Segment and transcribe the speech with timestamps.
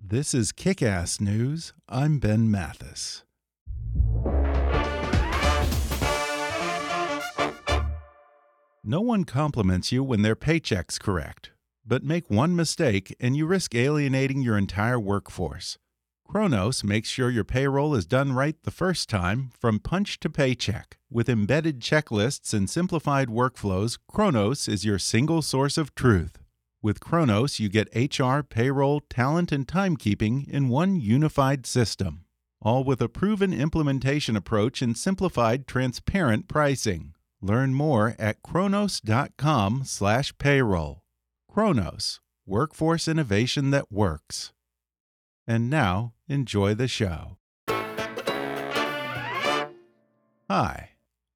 [0.00, 1.72] This is Kickass News.
[1.88, 3.24] I'm Ben Mathis.
[8.84, 11.50] No one compliments you when their paycheck's correct,
[11.84, 15.78] but make one mistake and you risk alienating your entire workforce.
[16.24, 20.96] Kronos makes sure your payroll is done right the first time, from punch to paycheck.
[21.10, 26.38] With embedded checklists and simplified workflows, Kronos is your single source of truth.
[26.80, 32.24] With Kronos, you get HR, payroll, talent, and timekeeping in one unified system,
[32.62, 37.14] all with a proven implementation approach and simplified, transparent pricing.
[37.42, 41.02] Learn more at kronos.com/payroll.
[41.50, 44.52] Kronos, workforce innovation that works.
[45.48, 47.38] And now, enjoy the show.
[50.48, 50.90] Hi,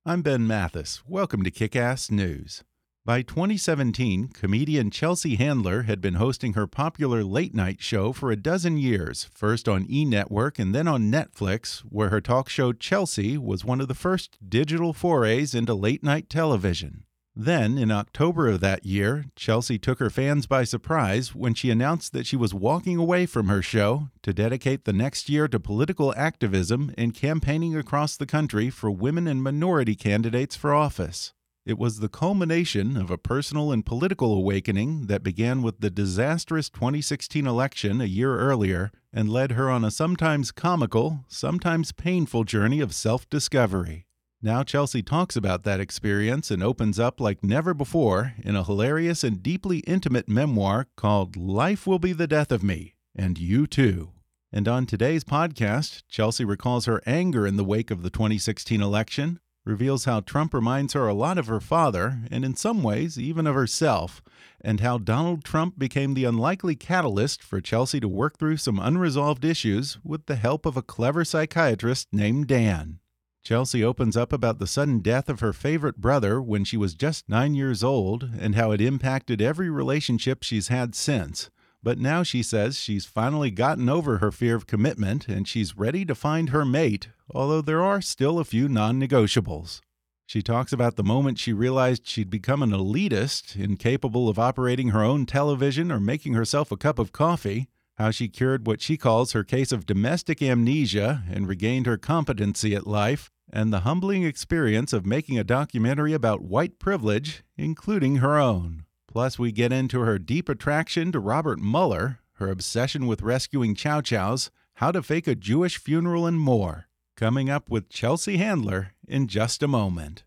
[0.06, 1.02] I'm Ben Mathis.
[1.08, 2.62] Welcome to Kickass News.
[3.04, 8.36] By 2017, comedian Chelsea Handler had been hosting her popular late night show for a
[8.36, 13.36] dozen years, first on E Network and then on Netflix, where her talk show Chelsea
[13.36, 17.02] was one of the first digital forays into late night television.
[17.34, 22.12] Then, in October of that year, Chelsea took her fans by surprise when she announced
[22.12, 26.14] that she was walking away from her show to dedicate the next year to political
[26.16, 31.32] activism and campaigning across the country for women and minority candidates for office.
[31.64, 36.68] It was the culmination of a personal and political awakening that began with the disastrous
[36.68, 42.80] 2016 election a year earlier and led her on a sometimes comical, sometimes painful journey
[42.80, 44.06] of self discovery.
[44.42, 49.22] Now Chelsea talks about that experience and opens up like never before in a hilarious
[49.22, 54.10] and deeply intimate memoir called Life Will Be the Death of Me, and You Too.
[54.50, 59.38] And on today's podcast, Chelsea recalls her anger in the wake of the 2016 election,
[59.64, 63.46] reveals how Trump reminds her a lot of her father, and in some ways, even
[63.46, 64.22] of herself,
[64.60, 69.44] and how Donald Trump became the unlikely catalyst for Chelsea to work through some unresolved
[69.44, 72.98] issues with the help of a clever psychiatrist named Dan.
[73.44, 77.28] Chelsea opens up about the sudden death of her favorite brother when she was just
[77.28, 81.50] nine years old and how it impacted every relationship she's had since.
[81.82, 86.04] But now she says she's finally gotten over her fear of commitment and she's ready
[86.04, 89.80] to find her mate, although there are still a few non negotiables.
[90.26, 95.02] She talks about the moment she realized she'd become an elitist, incapable of operating her
[95.02, 99.32] own television or making herself a cup of coffee how she cured what she calls
[99.32, 104.92] her case of domestic amnesia and regained her competency at life, and the humbling experience
[104.92, 108.84] of making a documentary about white privilege, including her own.
[109.06, 114.00] Plus, we get into her deep attraction to Robert Mueller, her obsession with rescuing Chow
[114.00, 116.88] Chows, how to fake a Jewish funeral, and more.
[117.16, 120.24] Coming up with Chelsea Handler in just a moment.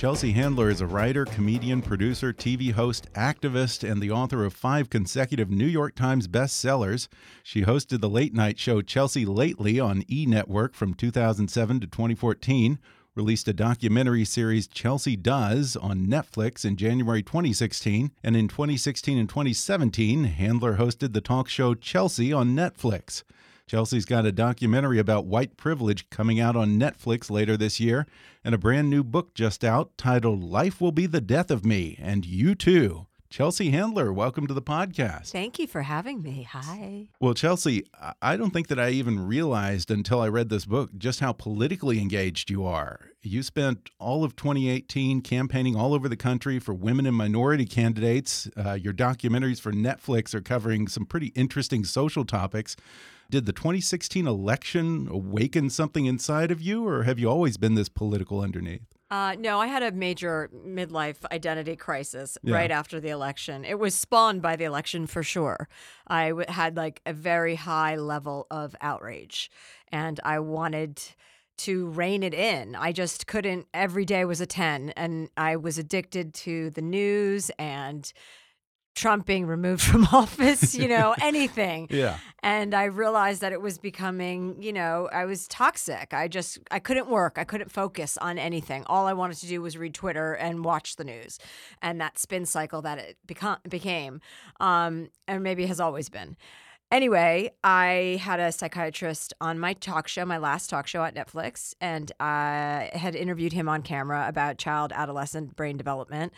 [0.00, 4.88] Chelsea Handler is a writer, comedian, producer, TV host, activist, and the author of five
[4.88, 7.06] consecutive New York Times bestsellers.
[7.42, 12.78] She hosted the late night show Chelsea Lately on E Network from 2007 to 2014,
[13.14, 19.28] released a documentary series Chelsea Does on Netflix in January 2016, and in 2016 and
[19.28, 23.22] 2017, Handler hosted the talk show Chelsea on Netflix.
[23.70, 28.04] Chelsea's got a documentary about white privilege coming out on Netflix later this year,
[28.42, 31.96] and a brand new book just out titled Life Will Be the Death of Me,
[32.02, 35.30] and You Too Chelsea Handler, welcome to the podcast.
[35.30, 36.48] Thank you for having me.
[36.50, 37.06] Hi.
[37.20, 37.84] Well, Chelsea,
[38.20, 42.00] I don't think that I even realized until I read this book just how politically
[42.00, 42.98] engaged you are.
[43.22, 48.50] You spent all of 2018 campaigning all over the country for women and minority candidates.
[48.56, 52.74] Uh, your documentaries for Netflix are covering some pretty interesting social topics.
[53.30, 57.88] Did the 2016 election awaken something inside of you, or have you always been this
[57.88, 58.82] political underneath?
[59.08, 62.56] Uh, no, I had a major midlife identity crisis Yeah.
[62.56, 63.64] right after the election.
[63.64, 65.68] It was spawned by the election for sure.
[66.08, 69.48] I w- had like a very high level of outrage
[69.92, 71.00] and I wanted
[71.58, 72.74] to rein it in.
[72.74, 77.50] I just couldn't, every day was a 10 and I was addicted to the news
[77.58, 78.12] and
[78.94, 81.86] Trump being removed from office, you know, anything.
[81.90, 82.18] Yeah.
[82.42, 86.12] and I realized that it was becoming, you know, I was toxic.
[86.12, 87.34] I just I couldn't work.
[87.36, 88.84] I couldn't focus on anything.
[88.86, 91.38] All I wanted to do was read Twitter and watch the news,
[91.82, 94.20] and that spin cycle that it become, became,
[94.60, 96.36] um, and maybe has always been.
[96.90, 101.72] Anyway, I had a psychiatrist on my talk show, my last talk show at Netflix,
[101.80, 106.32] and I had interviewed him on camera about child adolescent brain development.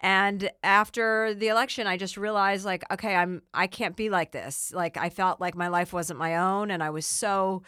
[0.00, 4.72] And after the election, I just realized like, okay, I'm I can't be like this.
[4.74, 7.62] Like I felt like my life wasn't my own and I was so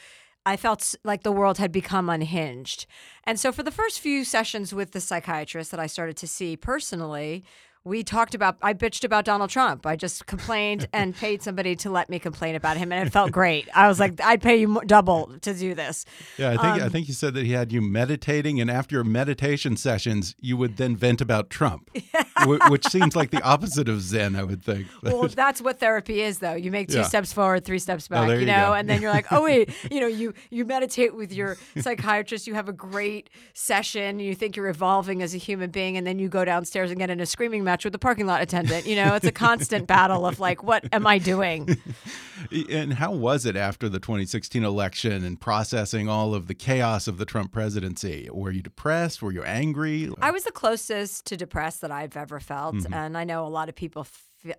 [0.45, 2.87] I felt like the world had become unhinged.
[3.25, 6.57] And so for the first few sessions with the psychiatrist that I started to see
[6.57, 7.45] personally,
[7.87, 9.87] we talked about I bitched about Donald Trump.
[9.87, 13.31] I just complained and paid somebody to let me complain about him and it felt
[13.31, 13.69] great.
[13.75, 16.05] I was like I'd pay you double to do this.
[16.37, 18.97] Yeah, I think Um, I think you said that he had you meditating, and after
[18.97, 21.89] your meditation sessions, you would then vent about Trump,
[22.69, 24.35] which seems like the opposite of Zen.
[24.37, 24.87] I would think.
[25.07, 26.55] Well, that's what therapy is, though.
[26.55, 27.03] You make two Yeah.
[27.05, 28.73] steps forward, three steps Oh, back, there you you know, go.
[28.75, 32.55] and then you're like, oh wait, you know, you you meditate with your psychiatrist, you
[32.55, 36.29] have a great session, you think you're evolving as a human being, and then you
[36.29, 38.87] go downstairs and get in a screaming match with the parking lot attendant.
[38.87, 41.77] You know, it's a constant battle of like, what am I doing?
[42.71, 47.19] and how was it after the 2016 election and processing all of the chaos of
[47.19, 48.29] the Trump presidency?
[48.33, 49.23] Were you depressed?
[49.23, 50.11] Were you angry?
[50.21, 52.95] I was the closest to depressed that I've ever felt, Mm-hmm.
[52.95, 54.07] and I know a lot of people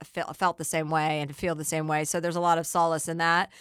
[0.04, 2.04] felt the same way and feel the same way.
[2.04, 3.52] So there's a lot of solace in that.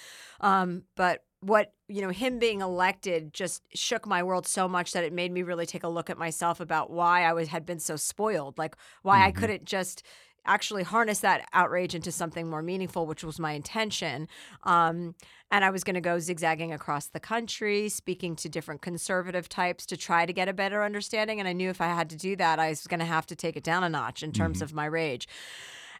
[0.40, 5.04] Um, but what you know, him being elected just shook my world so much that
[5.04, 7.78] it made me really take a look at myself about why I was had been
[7.78, 10.02] so spoiled, like why I couldn't just
[10.46, 14.28] actually harness that outrage into something more meaningful, which was my intention.
[14.62, 15.14] Um,
[15.50, 19.86] and I was going to go zigzagging across the country, speaking to different conservative types
[19.86, 21.38] to try to get a better understanding.
[21.38, 23.36] And I knew if I had to do that, I was going to have to
[23.36, 25.28] take it down a notch in terms of my rage.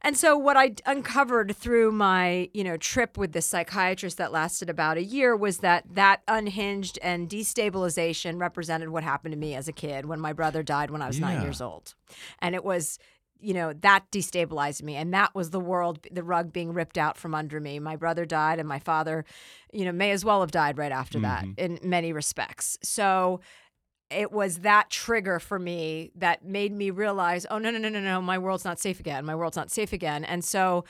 [0.07, 4.71] And so what I uncovered through my, you know, trip with this psychiatrist that lasted
[4.71, 9.67] about a year was that that unhinged and destabilization represented what happened to me as
[9.67, 11.95] a kid when my brother died when I was 9 years old.
[12.39, 13.01] And it was
[13.41, 14.95] you know that destabilized me.
[14.95, 17.81] And that was the world the rug being ripped out from under me.
[17.81, 19.25] My brother died and my father
[19.73, 21.59] you know may as well have died right after that mm-hmm.
[21.59, 22.79] in many respects.
[22.81, 23.41] So
[24.11, 28.01] it was that trigger for me that made me realize oh no no no no
[28.01, 30.85] no my world's not safe again my world's not safe again and so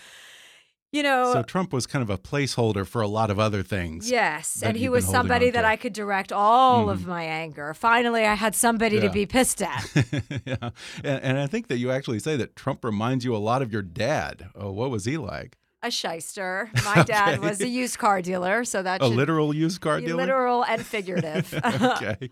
[0.93, 4.09] you know so Trump was kind of a placeholder for a lot of other things.
[4.09, 5.65] Yes, and he was somebody that.
[5.65, 7.11] I could direct all of mm-hmm.
[7.11, 7.75] my anger.
[7.75, 9.85] Finally, I had somebody to be pissed at.
[10.47, 10.71] yeah,
[11.03, 13.73] and, and I think that you actually say that Trump reminds you a lot of
[13.73, 14.49] your dad.
[14.55, 15.59] Oh, what was he like?
[15.82, 16.70] A shyster.
[16.84, 17.49] My dad Okay.
[17.49, 20.17] was a used car dealer, so that A literal used car dealer.
[20.17, 21.52] literal and figurative.
[21.64, 22.31] okay.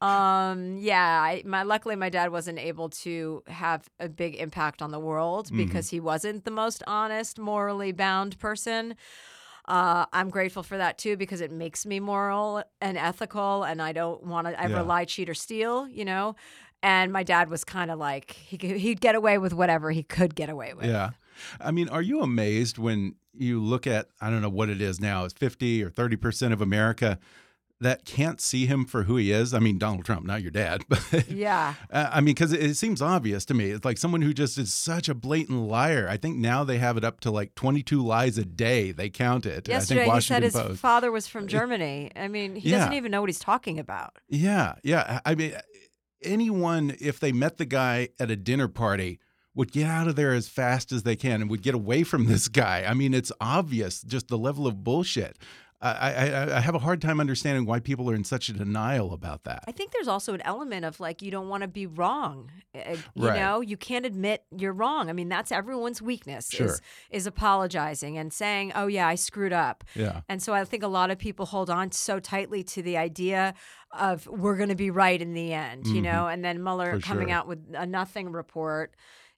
[0.00, 4.90] um, yeah, I, my luckily my dad wasn't able to have a big impact on
[4.90, 5.56] the world Mm-hmm.
[5.58, 8.96] because he wasn't the most honest, morally bound person.
[9.66, 13.92] Uh, I'm grateful for that too because it makes me moral and ethical, and I
[13.92, 14.80] don't want to ever Yeah.
[14.82, 15.88] lie, cheat, or steal.
[15.88, 16.34] You know.
[16.82, 20.02] And my dad was kind of like he could, he'd get away with whatever he
[20.02, 20.84] could get away with.
[20.84, 21.10] Yeah.
[21.60, 25.00] I mean, are you amazed when you look at, I don't know what it is
[25.00, 27.18] now, it's 50 or 30% of America
[27.80, 29.52] that can't see him for who he is?
[29.52, 31.74] I mean, Donald Trump, not your dad, but Yeah.
[31.90, 33.70] Uh, I mean, because it, it seems obvious to me.
[33.70, 36.06] It's like someone who just is such a blatant liar.
[36.08, 38.92] I think now they have it up to like 22 lies a day.
[38.92, 39.68] They count it.
[39.68, 40.80] I Yesterday think he said his Post.
[40.80, 42.12] father was from Germany.
[42.14, 42.78] I mean, he Yeah.
[42.78, 44.16] doesn't even know what he's talking about.
[44.28, 45.20] Yeah, yeah.
[45.26, 45.54] I mean,
[46.22, 49.18] anyone, if they met the guy at a dinner party,
[49.54, 52.26] would get out of there as fast as they can and would get away from
[52.26, 52.84] this guy.
[52.86, 55.38] I mean, it's obvious just the level of bullshit.
[55.82, 59.12] I, I, I have a hard time understanding why people are in such a denial
[59.12, 59.64] about that.
[59.68, 62.50] I think there's also an element of like you don't want to be wrong.
[62.72, 62.82] You
[63.16, 63.38] Right.
[63.38, 65.10] know, you can't admit you're wrong.
[65.10, 66.66] I mean, that's everyone's weakness Sure.
[66.68, 66.80] is
[67.10, 70.22] is apologizing and saying, "Oh yeah, I screwed up." Yeah.
[70.26, 73.52] And so I think a lot of people hold on so tightly to the idea
[73.92, 77.00] of we're going to be right in the end, you know, and then Mueller Mm-hmm.
[77.00, 77.36] For coming sure.
[77.36, 78.94] out with a nothing report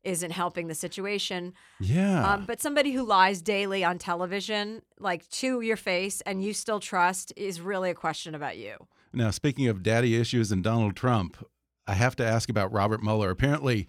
[0.07, 1.53] isn't helping the situation.
[1.81, 2.33] Yeah.
[2.33, 6.81] Um, but somebody who lies daily on television, like to your face, and you still
[6.81, 8.77] trust, is really a question about you.
[9.13, 11.45] now, speaking of daddy issues and Donald Trump,
[11.87, 13.31] I have to ask about Robert Mueller.
[13.31, 13.89] Apparently,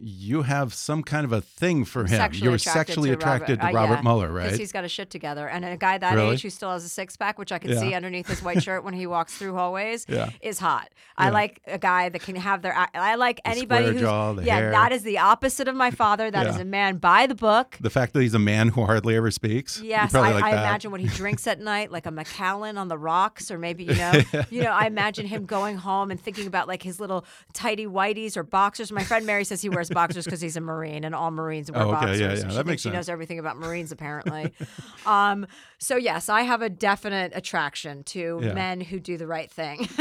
[0.00, 2.08] you have some kind of a thing for him.
[2.08, 4.58] Sexually You're attracted sexually to attracted Robert, to uh, Robert yeah, Mueller, Because right?
[4.60, 6.32] he's got a shit together, and a guy that Really?
[6.34, 7.78] age who still has a six pack, which I can Yeah.
[7.80, 10.30] see underneath his white shirt when he walks through hallways, Yeah.
[10.40, 10.88] is hot.
[11.16, 12.74] I like a guy that can have their.
[12.92, 14.56] I like The anybody who's jaw, yeah.
[14.56, 14.70] hair.
[14.72, 16.28] That is the opposite of my father.
[16.30, 17.76] That is a man by the book.
[17.80, 19.80] The fact that he's a man who hardly ever speaks.
[19.80, 22.98] Yes, I, like I imagine what he drinks at night, like a Macallan on the
[22.98, 24.12] rocks, or maybe you know,
[24.50, 24.70] you know.
[24.72, 28.90] I imagine him going home and thinking about like his little tighty whities or boxers.
[28.90, 31.82] My friend Mary says he wears boxers because he's a Marine, and all Marines wear
[31.82, 32.20] Oh, okay, boxers.
[32.20, 32.94] yeah, yeah, She that thinks makes she sense.
[32.94, 34.52] knows everything about Marines apparently.
[35.06, 35.46] um,
[35.78, 38.52] so yes, I have a definite attraction to Yeah.
[38.54, 39.84] men who do the right thing.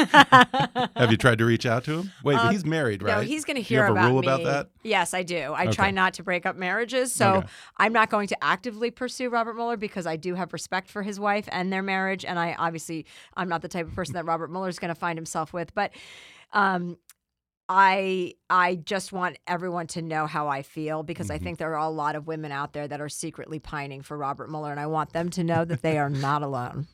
[0.95, 2.11] Have you tried to reach out to him?
[2.23, 3.13] Wait, he's married, right?
[3.13, 4.27] Um, No, he's going to Do you hear have a about rule me.
[4.27, 4.69] about that?
[4.83, 5.53] Yes, I do.
[5.55, 7.47] I try not to break up marriages, so Okay.
[7.77, 11.19] I'm not going to actively pursue Robert Mueller because I do have respect for his
[11.19, 14.51] wife and their marriage, and I obviously I'm not the type of person that Robert
[14.51, 15.91] Mueller is going to find himself with, but.
[16.55, 16.97] Um,
[17.69, 21.35] I I just want everyone to know how I feel because Mm-hmm.
[21.35, 24.17] I think there are a lot of women out there that are secretly pining for
[24.17, 26.87] Robert Mueller, and I want them to know that they are not alone.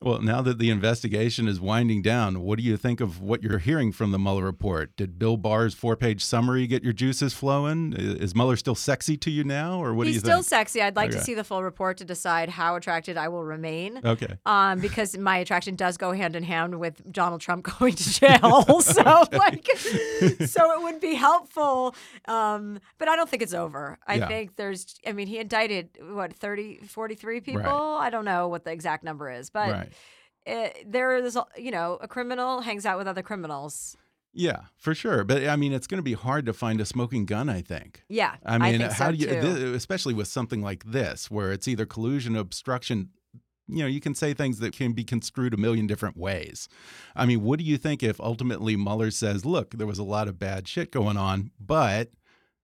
[0.00, 3.58] Well, now that the investigation is winding down, what do you think of what you're
[3.58, 4.96] hearing from the Mueller report?
[4.96, 7.92] Did Bill Barr's four-page summary get your juices flowing?
[7.92, 10.32] Is Mueller still sexy to you now, or what He's do you think?
[10.32, 10.80] still sexy.
[10.82, 14.00] I'd like to see the full report to decide how attracted I will remain.
[14.04, 14.34] Okay.
[14.46, 18.62] um, because my attraction does go hand in hand with Donald Trump going to jail.
[18.80, 19.66] so like,
[20.46, 21.94] so it would be helpful.
[22.26, 23.98] Um, but I don't think it's over.
[24.06, 24.28] I Yeah.
[24.28, 27.60] think there's, I mean, he indicted what 30, 43 people.
[27.62, 28.06] Right.
[28.06, 29.92] I don't know what the exact number is, but right.
[30.46, 33.96] it, there is, you know, a criminal hangs out with other criminals.
[34.32, 35.24] Yeah, for sure.
[35.24, 37.48] But I mean, it's going to be hard to find a smoking gun.
[37.48, 38.04] I think.
[38.08, 41.66] Yeah, I mean, think how so do you, especially with something like this, where it's
[41.66, 43.10] either collusion, obstruction.
[43.66, 46.68] You know, you can say things that can be construed a million different ways.
[47.14, 50.28] I mean, what do you think if ultimately Mueller says, "Look, there was a lot
[50.28, 52.10] of bad shit going on, but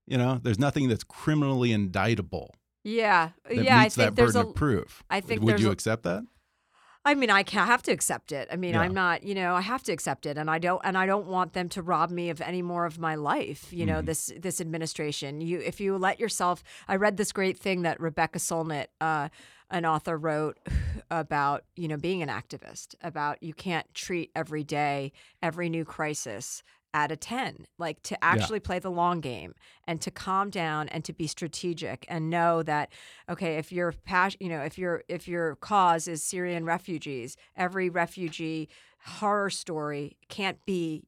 [0.06, 2.54] you know, there's nothing that's criminally indictable
[2.86, 3.80] yeah, yeah.
[3.80, 4.50] I think that there's burden a.
[4.50, 6.24] of proof." I think would you a- accept that?
[7.06, 8.48] I mean, I can have to accept it.
[8.50, 8.80] I mean, Yeah.
[8.80, 11.26] I'm not, you know, I have to accept it, and I don't, and I don't
[11.26, 13.72] want them to rob me of any more of my life.
[13.72, 13.86] You Mm-hmm.
[13.86, 15.40] know, this this administration.
[15.40, 19.28] You, if you let yourself, I read this great thing that Rebecca Solnit, uh,
[19.70, 20.58] an author, wrote
[21.10, 22.96] about, you know, being an activist.
[23.02, 26.62] About you can't treat every day, every new crisis
[26.96, 29.54] at a 10 like to actually play the long game
[29.86, 32.90] and to calm down and to be strategic and know that
[33.28, 37.90] okay if your passion you know if your if your cause is syrian refugees every
[37.90, 38.66] refugee
[39.04, 41.04] horror story can't be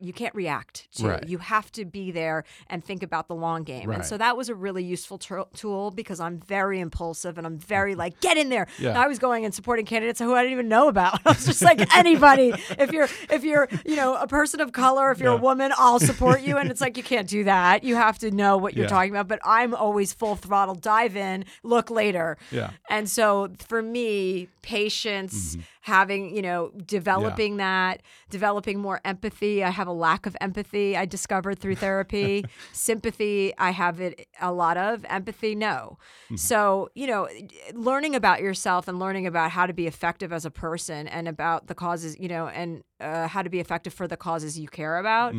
[0.00, 1.28] you can't react to Right.
[1.28, 4.48] you have to be there and think about the long game and so that was
[4.48, 8.48] a really useful tur- tool because i'm very impulsive and i'm very like get in
[8.48, 8.98] there Yeah.
[9.00, 11.62] i was going and supporting candidates who i didn't even know about i was just
[11.62, 15.38] like anybody if you're if you're you know a person of color if you're Yeah.
[15.38, 18.30] a woman i'll support you and it's like you can't do that you have to
[18.30, 18.88] know what you're Yeah.
[18.90, 22.70] talking about but i'm always full throttle dive in look later Yeah.
[22.90, 25.60] and so for me patience mm-hmm.
[25.82, 29.62] Having you know developing that developing more empathy.
[29.62, 32.44] I have a lack of empathy i discovered through therapy.
[32.72, 35.04] Sympathy i have it a lot of.
[35.08, 35.98] Empathy no.
[36.36, 37.28] So you know
[37.74, 41.66] learning about yourself and learning about how to be effective as a person and about
[41.66, 44.98] the causes you know and uh, how to be effective for the causes you care
[44.98, 45.34] about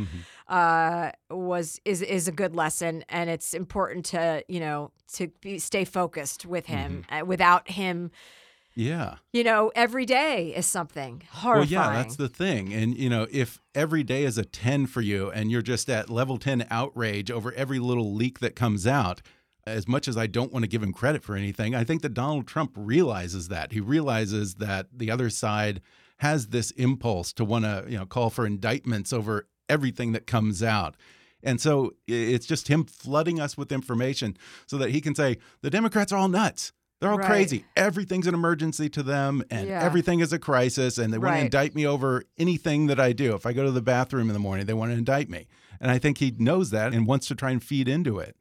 [0.49, 5.59] uh, was is is a good lesson, and it's important to you know to be,
[5.59, 7.05] stay focused with him.
[7.09, 8.11] Uh, without him,
[8.75, 9.15] Yeah.
[9.31, 11.79] you know, every day is something horrifying.
[11.79, 12.73] Well, yeah, that's the thing.
[12.73, 16.09] And, you know, if every day is a 10 for you and you're just at
[16.09, 19.21] level 10 outrage over every little leak that comes out,
[19.65, 22.13] as much as I don't want to give him credit for anything, I think that
[22.13, 23.71] Donald Trump realizes that.
[23.71, 25.81] He realizes that the other side
[26.17, 30.61] has this impulse to want to, you know, call for indictments over everything that comes
[30.61, 30.95] out.
[31.41, 35.69] And so it's just him flooding us with information so that he can say, the
[35.69, 36.71] Democrats are all nuts.
[37.03, 37.27] They're all Right.
[37.27, 37.65] crazy.
[37.75, 39.83] Everything's an emergency to them, and Yeah.
[39.83, 43.35] everything is a crisis, and they want to indict me over anything that I do.
[43.35, 45.47] If I go to the bathroom in the morning, they want to indict me.
[45.81, 48.37] And I think he knows that and wants to try and feed into it.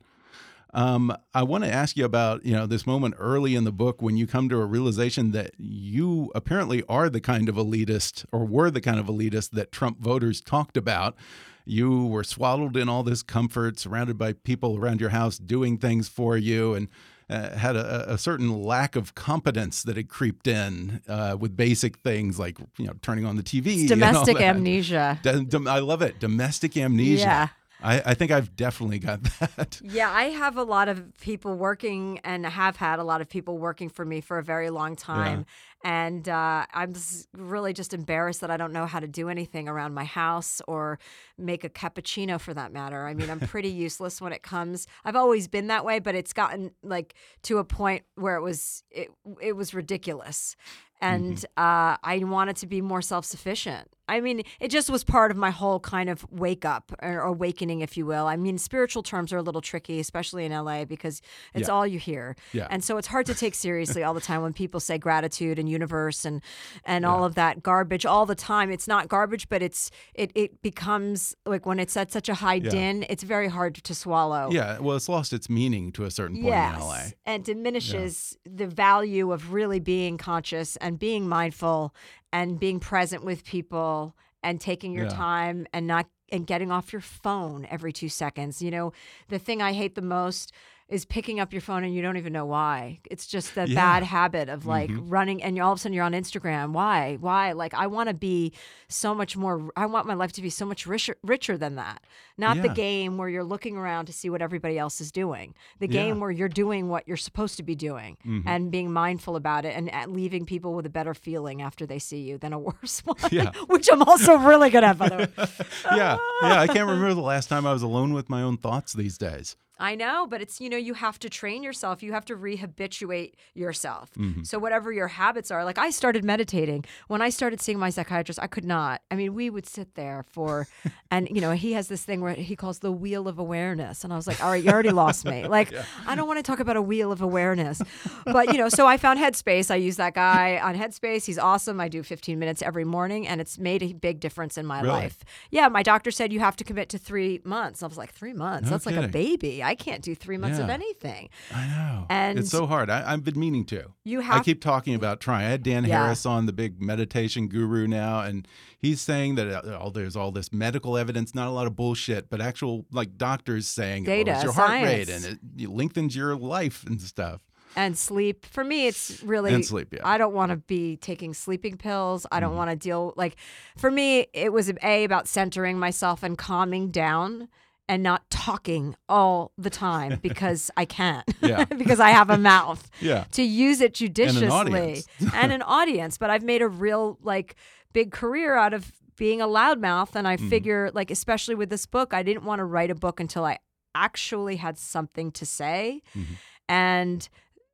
[0.75, 4.01] Um, I want to ask you about you know this moment early in the book
[4.01, 8.45] when you come to a realization that you apparently are the kind of elitist or
[8.47, 11.17] were the kind of elitist that Trump voters talked about.
[11.65, 16.09] You were swaddled in all this comfort, surrounded by people around your house doing things
[16.09, 16.87] for you, and
[17.33, 21.97] uh, had a, a certain lack of competence that had creeped in uh, with basic
[21.99, 23.83] things like you know turning on the TV.
[23.83, 25.21] It's domestic amnesia.
[25.25, 26.19] I love it.
[26.19, 27.23] Domestic amnesia.
[27.23, 27.49] Yeah.
[27.83, 29.81] I, I think I've definitely got that.
[29.83, 33.59] Yeah, I have a lot of people working and have had a lot of people
[33.59, 35.47] working for me for a very long time.
[35.85, 39.69] And uh, I'm just really just embarrassed that I don't know how to do anything
[39.69, 40.99] around my house or
[41.37, 43.07] make a cappuccino for that matter.
[43.07, 44.87] I mean, I'm pretty useless when it comes.
[45.05, 48.85] I've always been that way, but it's gotten like to a point where it was
[48.91, 49.11] it,
[49.41, 50.57] it was ridiculous.
[51.03, 51.61] And Mm-hmm.
[51.63, 53.89] uh, I wanted to be more self sufficient.
[54.09, 57.81] I mean, it just was part of my whole kind of wake up or awakening,
[57.81, 58.27] if you will.
[58.27, 61.23] I mean, spiritual terms are a little tricky, especially in LA, because
[61.55, 61.75] it's Yeah.
[61.75, 62.37] all you hear.
[62.53, 62.67] Yeah.
[62.69, 65.69] And so it's hard to take seriously all the time when people say gratitude and
[65.69, 66.43] universe and
[66.85, 68.71] and all of that garbage all the time.
[68.71, 72.55] It's not garbage, but it's it it becomes like when it's at such a high
[72.63, 72.71] Yeah.
[72.71, 74.51] din, it's very hard to swallow.
[74.53, 77.03] Yeah, well, it's lost its meaning to a certain point Yes, in LA.
[77.25, 81.95] and diminishes the value of really being conscious and being mindful
[82.33, 85.15] and being present with people and taking your Yeah.
[85.17, 88.63] time and not and getting off your phone every two seconds.
[88.63, 88.93] You know,
[89.29, 90.53] the thing I hate the most
[90.93, 93.01] is picking up your phone and you don't even know why.
[93.11, 93.75] It's just the Yeah.
[93.75, 95.05] bad habit of like Mhm.
[95.11, 96.73] running and all of a sudden you're on Instagram.
[96.73, 97.17] Why?
[97.21, 97.53] Why?
[97.53, 98.53] Like I want to be
[98.89, 102.03] so much more I want my life to be so much richer richer than that.
[102.39, 105.55] Not the game where you're looking around to see what everybody else is doing.
[105.79, 106.03] The Yeah.
[106.03, 108.43] game where you're doing what you're supposed to be doing Mhm.
[108.47, 112.21] and being mindful about it and leaving people with a better feeling after they see
[112.21, 113.17] you than a worse one.
[113.33, 113.51] Yeah.
[113.69, 115.29] Which I'm also really good at, by the way.
[115.97, 116.61] yeah, yeah.
[116.61, 119.57] I can't remember the last time I was alone with my own thoughts these days.
[119.83, 122.05] I know, but it's, you know, you have to train yourself.
[122.05, 124.13] You have to rehabituate yourself.
[124.15, 124.45] Mm-hmm.
[124.45, 126.85] So, whatever your habits are, like I started meditating.
[127.09, 129.03] When I started seeing my psychiatrist, I could not.
[129.11, 130.69] I mean, we would sit there for,
[131.11, 134.05] and, you know, he has this thing where he calls the wheel of awareness.
[134.05, 135.43] And I was like, all right, you already lost me.
[135.53, 135.71] Like,
[136.07, 137.83] I don't want to talk about a wheel of awareness.
[138.25, 139.71] But, you know, so I found Headspace.
[139.71, 141.27] I use that guy on Headspace.
[141.27, 141.79] He's awesome.
[141.79, 144.95] I do 15 minutes every morning, and it's made a big difference in my Really?
[144.95, 145.25] life.
[145.51, 147.83] Yeah, my doctor said you have to commit to three months.
[147.83, 148.71] I was like, three months?
[148.71, 149.63] No That's like a baby.
[149.63, 151.29] I can't do three months of anything.
[151.55, 152.07] I know.
[152.11, 152.91] And- it's so hard.
[152.91, 153.93] I, I've been meaning to.
[154.05, 154.41] You have.
[154.41, 155.47] I keep talking about trying.
[155.47, 156.03] I had Dan Yeah.
[156.05, 158.47] Harris on, the big meditation guru now, and
[158.79, 162.29] he's saying that uh, oh, there's all this medical evidence, not a lot of bullshit,
[162.31, 166.15] but actual like doctors saying it Data, lowers your heart rate and it, it lengthens
[166.17, 167.41] your life and stuff.
[167.75, 168.45] and sleep.
[168.45, 170.01] For me, it's really And sleep, yeah.
[170.05, 172.27] I don't want to be taking sleeping pills.
[172.31, 172.57] I don't Mhm.
[172.57, 173.37] want to deal like
[173.77, 177.49] for me it was a about centering myself and calming down
[177.89, 181.25] and not talking all the time because I can't.
[181.41, 181.65] Yeah.
[181.83, 182.89] because I have a mouth.
[183.01, 183.25] Yeah.
[183.33, 185.07] To use it judiciously audience.
[185.35, 187.57] and an audience, but I've made a real like
[187.93, 190.49] big career out of being a loudmouth and I Mhm.
[190.49, 193.59] figure like especially with this book, I didn't want to write a book until I
[193.95, 196.03] actually had something to say.
[196.17, 196.25] Mhm.
[196.69, 197.29] And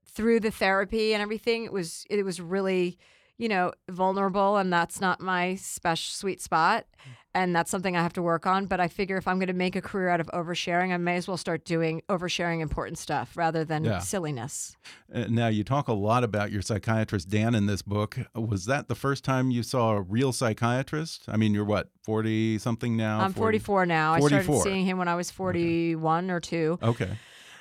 [0.05, 2.99] through the therapy and everything, it was it was really,
[3.37, 6.87] you know, vulnerable and that's not my special sweet spot.
[7.35, 8.67] And that's something I have to work on.
[8.67, 11.29] But I figure if I'm gonna make a career out of oversharing, I may as
[11.29, 13.99] well start doing oversharing important stuff rather than Yeah.
[13.99, 14.77] silliness.
[15.15, 18.19] Uh, Now, you talk a lot about your psychiatrist, Dan, in this book.
[18.35, 21.25] Was that the first time you saw a real psychiatrist?
[21.29, 23.21] I mean, you're what, 40 something now?
[23.21, 24.15] I'm 40 44 now.
[24.15, 24.43] I 44.
[24.43, 26.79] started seeing him when I was 41 or 2.
[26.83, 27.11] Okay.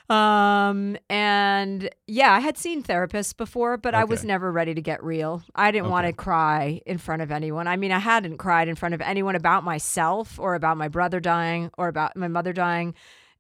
[0.10, 5.04] Um and yeah, I had seen therapists before, but I was never ready to get
[5.04, 5.44] real.
[5.54, 7.68] I didn't want to cry in front of anyone.
[7.68, 11.20] I mean, I hadn't cried in front of anyone about myself or about my brother
[11.20, 12.94] dying or about my mother dying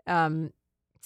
[0.07, 0.51] um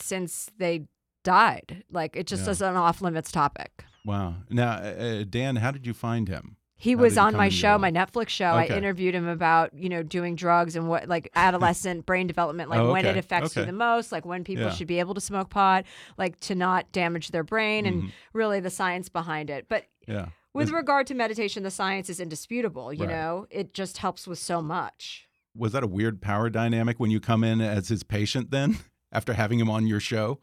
[0.02, 0.86] since they
[1.24, 1.84] died.
[1.92, 2.52] Like it just Yeah.
[2.52, 3.86] is an off limits topic.
[4.04, 4.38] Wow.
[4.50, 6.56] Now, uh, uh, Dan, how did you find him?
[6.82, 7.92] He How was on my show, my?
[7.92, 8.46] Netflix show.
[8.54, 12.80] I interviewed him about, you know, doing drugs and what like adolescent brain development, like
[12.80, 13.20] Oh, when it okay.
[13.20, 14.72] affects you the most, like when people Yeah.
[14.72, 15.86] should be able to smoke pot,
[16.18, 18.12] like to not damage their brain and Mhm.
[18.34, 19.68] really the science behind it.
[19.70, 20.30] But Yeah.
[20.56, 23.10] with regard to meditation, the science is indisputable, you Right.
[23.10, 23.46] know.
[23.52, 25.28] It just helps with so much.
[25.56, 28.78] was that a weird power dynamic when you come in as his patient then
[29.12, 30.40] after having him on your show?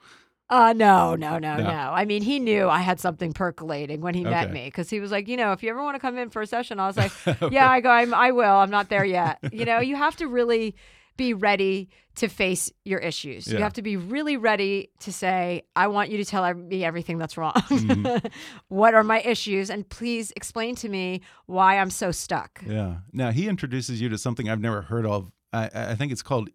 [0.50, 1.62] Uh no, no, no, No.
[1.64, 1.70] no.
[1.70, 5.10] I mean, he knew I had something percolating when he met me because he was
[5.10, 6.96] like, you know, if you ever want to come in for a session, I was
[6.96, 7.12] like,
[7.52, 8.44] yeah, I go, I'm, I will.
[8.54, 9.38] I'm not there yet.
[9.52, 10.74] You know, you have to really
[11.18, 13.46] be ready to face your issues.
[13.46, 17.18] You have to be really ready to say, I want you to tell me everything
[17.18, 17.52] that's wrong.
[17.54, 18.30] Mhm.
[18.68, 19.68] what are my issues?
[19.68, 22.62] And please explain to me why I'm so stuck.
[22.66, 22.98] Yeah.
[23.12, 25.30] Now he introduces you to something I've never heard of.
[25.52, 26.50] I, I think it's called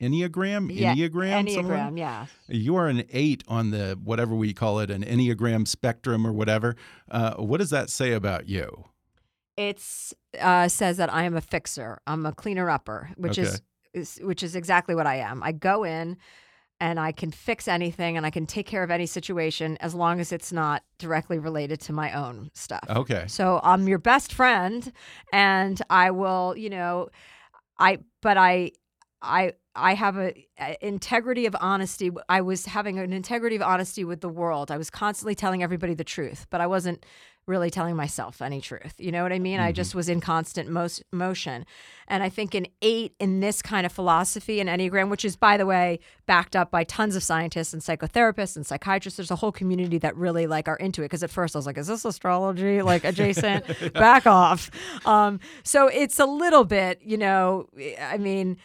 [0.00, 0.70] Enneagram.
[0.72, 1.46] Yeah, Enneagram.
[1.46, 2.26] Enneagram, yeah.
[2.46, 6.76] You are an eight on the whatever we call it, an Enneagram spectrum or whatever.
[7.10, 8.84] Uh, what does that say about you?
[9.56, 9.82] It
[10.40, 12.00] uh, says that I am a fixer.
[12.06, 13.60] I'm a cleaner upper, which is,
[13.92, 15.42] is which is exactly what I am.
[15.42, 16.16] I go in
[16.80, 20.20] and I can fix anything and I can take care of any situation as long
[20.20, 22.84] as it's not directly related to my own stuff.
[22.88, 23.24] Okay.
[23.26, 24.92] So I'm your best friend
[25.32, 27.08] and I will, you know,
[27.78, 28.72] I but I
[29.22, 32.10] I I have a, a integrity of honesty.
[32.28, 34.70] I was having an integrity of honesty with the world.
[34.70, 37.04] I was constantly telling everybody the truth, but I wasn't
[37.48, 38.94] really telling myself any truth.
[38.98, 39.58] You know what I mean?
[39.58, 41.64] I just was in constant mo- motion.
[42.06, 45.56] And I think an eight in this kind of philosophy and Enneagram, which is, by
[45.56, 49.50] the way, backed up by tons of scientists and psychotherapists and psychiatrists, there's a whole
[49.50, 51.06] community that really like are into it.
[51.06, 53.64] Because at first I was like, is this astrology like adjacent?
[53.94, 54.70] Back off.
[55.06, 57.66] Um, so it's a little bit, you know,
[58.00, 58.58] I mean,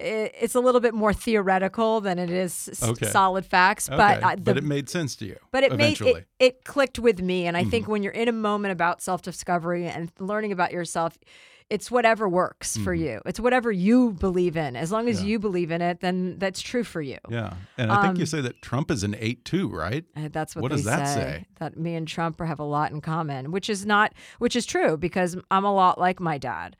[0.00, 3.06] it's a little bit more theoretical than it is Okay.
[3.06, 5.36] solid facts, Okay, but the, but it made sense to you.
[5.50, 8.32] but it made it, it clicked with me and i think when you're in a
[8.32, 11.18] moment about self-discovery and learning about yourself
[11.68, 15.28] it's whatever works for you it's whatever you believe in as long as Yeah.
[15.28, 18.26] you believe in it then that's true for you yeah, and I think you um,
[18.26, 20.04] say that Trump is an eight too, right?
[20.16, 21.46] Uh, that's what, What they does that say, say?
[21.60, 24.96] That me and Trump have a lot in common, which is not, which is true
[24.96, 26.76] because I'm a lot like my dad,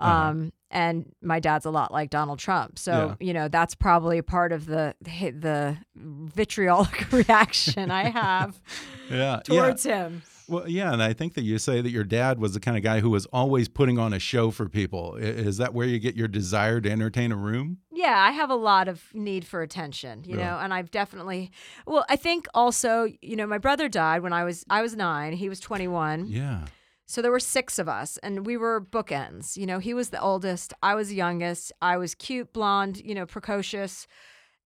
[0.00, 0.10] Uh-huh.
[0.30, 2.78] um, and my dad's a lot like Donald Trump.
[2.80, 8.60] So you know that's probably part of the the vitriolic reaction I have
[9.10, 10.04] Yeah, towards yeah.
[10.08, 10.22] him.
[10.46, 12.82] Well, yeah, and I think that you say that your dad was the kind of
[12.82, 15.14] guy who was always putting on a show for people.
[15.16, 17.78] Is that where you get your desire to entertain a room?
[17.90, 20.50] Yeah, I have a lot of need for attention, you Yeah.
[20.50, 21.50] know, and I've definitely
[21.86, 25.32] well, I think also, you know, my brother died when I was I was 9,
[25.34, 26.26] he was 21.
[26.26, 26.66] Yeah.
[27.06, 29.56] So there were 6 of us and we were bookends.
[29.56, 31.72] You know, he was the oldest, I was the youngest.
[31.82, 34.06] I was cute, blonde, you know, precocious,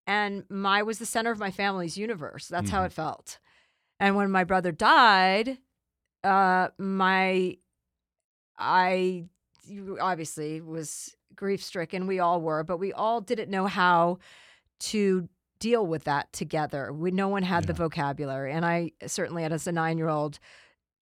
[0.06, 2.48] and my was the center of my family's universe.
[2.48, 2.86] That's how Mhm.
[2.86, 3.38] it felt.
[4.00, 5.58] And when my brother died,
[6.24, 7.56] uh my
[8.58, 9.24] I
[10.00, 12.06] obviously was grief stricken.
[12.06, 14.18] We all were, but we all didn't know how
[14.80, 15.28] to
[15.60, 16.92] deal with that together.
[16.92, 20.38] We no one had the vocabulary, and I certainly, as a nine year old,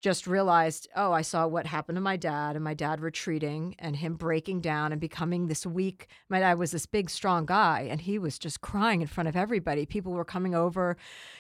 [0.07, 3.97] just realized, oh, I saw what happened to my dad and my dad retreating and
[3.97, 6.07] him breaking down and becoming this weak.
[6.29, 9.35] My dad was this big, strong guy, and he was just crying in front of
[9.35, 9.85] everybody.
[9.85, 10.97] People were coming over,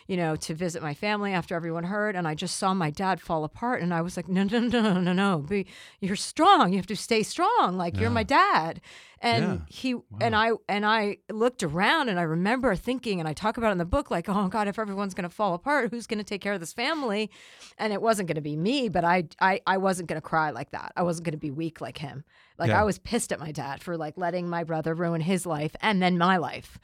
[0.08, 3.20] you know, to visit my family after everyone heard, and I just saw my dad
[3.20, 3.82] fall apart.
[3.82, 5.38] And I was like, no, no, no, no, no, no.
[5.38, 5.68] be,
[6.00, 6.72] you're strong.
[6.72, 7.76] You have to stay strong.
[7.76, 8.80] Like you're my dad.
[9.22, 9.58] And Yeah.
[9.68, 13.68] he and I and I looked around and I remember thinking, and I talk about
[13.68, 16.42] it in the book, like, oh God, if everyone's gonna fall apart, who's gonna take
[16.42, 17.30] care of this family?
[17.78, 20.92] And it wasn't gonna be me, but I I, I wasn't gonna cry like that.
[20.96, 22.24] I wasn't gonna be weak like him.
[22.58, 22.80] Like Yeah.
[22.80, 26.02] I was pissed at my dad for like letting my brother ruin his life and
[26.02, 26.78] then my life.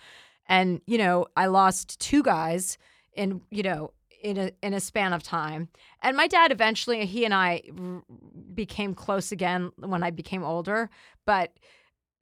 [0.47, 2.79] And you know, I lost two guys
[3.13, 3.93] in you know
[4.23, 5.69] in a in a span of time.
[6.03, 8.03] And my dad eventually he and I r-
[8.55, 10.89] became close again when I became older,
[11.27, 11.53] but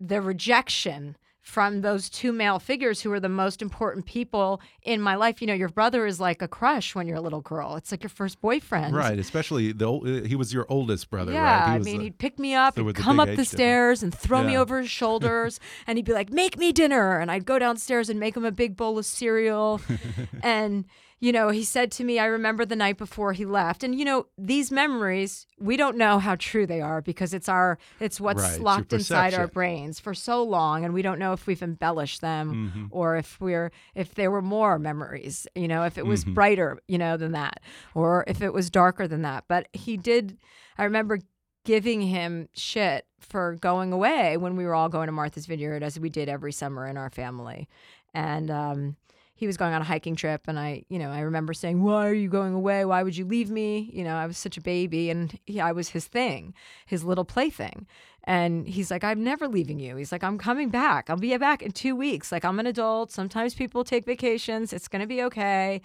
[0.00, 5.14] the rejection from those two male figures who were the most important people in my
[5.14, 5.40] life.
[5.40, 7.76] You know, your brother is like a crush when you're a little girl.
[7.76, 8.94] It's like your first boyfriend.
[8.94, 11.68] Right, especially the old, uh, he was your oldest brother, Yeah, right?
[11.70, 14.42] He I mean, he'd pick me up, so he'd come up the stairs and throw
[14.42, 18.08] me over his shoulders, and he'd be like, "Make me dinner," and I'd go downstairs
[18.08, 19.80] and make him a big bowl of cereal,
[20.42, 20.84] and
[21.20, 24.04] you know, he said to me, I remember the night before he left, and you
[24.04, 28.40] know, these memories we don't know how true they are because it's our, it's what's
[28.42, 32.20] Right, locked inside our brains for so long, and we don't know if we've embellished
[32.22, 32.84] them Mm-hmm.
[32.90, 36.34] or if we're if there were more memories, you know, if it was Mm-hmm.
[36.34, 37.60] brighter, you know, than that,
[37.94, 39.44] or if it was darker than that.
[39.48, 40.38] But he did.
[40.78, 41.18] I remember
[41.64, 46.00] giving him shit for going away when we were all going to Martha's Vineyard, as
[46.00, 47.68] we did every summer in our family,
[48.14, 48.96] and um,
[49.40, 52.06] he was going on a hiking trip, and I, you know, I remember saying, "Why
[52.06, 52.84] are you going away?
[52.84, 55.72] Why would you leave me?" You know, I was such a baby, and he, I
[55.72, 56.52] was his thing,
[56.84, 57.86] his little plaything.
[58.24, 59.96] And he's like, I'm never leaving you.
[59.96, 61.08] He's like, I'm coming back.
[61.08, 62.30] I'll be back in two weeks.
[62.30, 63.10] Like, I'm an adult.
[63.10, 64.74] Sometimes people take vacations.
[64.74, 65.80] It's going to be okay.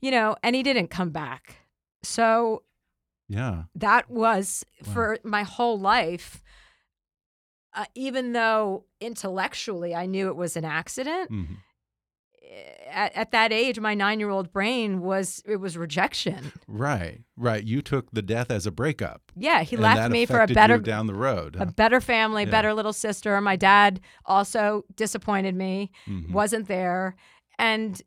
[0.00, 1.58] You know, and he didn't come back.
[2.02, 2.64] So
[3.28, 4.92] yeah, that was Wow.
[4.92, 6.42] for my whole life.
[7.74, 11.58] Uh, even though intellectually I knew it was an accident, mhm.
[12.90, 16.52] At, at that age, my nine year old brain was, it was rejection.
[16.66, 17.62] right, right.
[17.64, 19.22] You took the death as a breakup.
[19.36, 21.56] Yeah, he left me for a better down the road.
[21.58, 22.50] a better family, Yeah.
[22.50, 23.38] better little sister.
[23.40, 26.30] My dad also disappointed me, Mhm.
[26.32, 27.16] wasn't there.
[27.58, 28.00] And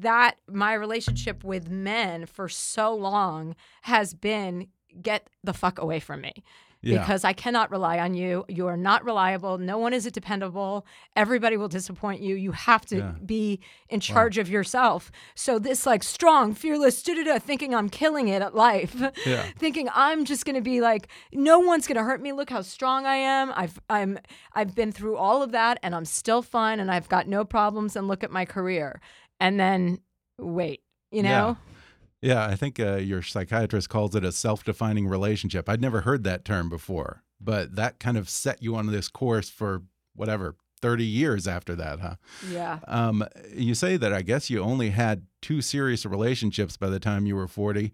[0.00, 4.68] that my relationship with men for so long has been
[5.00, 6.32] get the fuck away from me.
[6.82, 7.00] Yeah.
[7.00, 8.44] Because I cannot rely on you.
[8.48, 9.58] You are not reliable.
[9.58, 10.86] No one is dependable.
[11.14, 12.34] Everybody will disappoint you.
[12.36, 13.12] You have to Yeah.
[13.24, 15.12] be in charge of yourself.
[15.34, 19.42] So this like strong, fearless, da-da-da, thinking I'm killing it at life, Yeah.
[19.58, 22.32] thinking I'm just gonna be like, no one's gonna hurt me.
[22.32, 23.52] Look how strong I am.
[23.54, 24.18] I've I'm
[24.54, 27.94] I've been through all of that, and I'm still fine, and I've got no problems.
[27.94, 29.00] And look at my career.
[29.38, 29.98] And then
[30.38, 31.58] wait, you know.
[32.22, 35.68] Yeah, I think uh, your psychiatrist calls it a self-defining relationship.
[35.68, 39.48] I'd never heard that term before, but that kind of set you on this course
[39.48, 39.82] for
[40.14, 42.16] whatever 30 years after that, huh?
[42.50, 42.78] Yeah.
[42.86, 47.26] Um, you say that I guess you only had two serious relationships by the time
[47.26, 47.92] you were 40.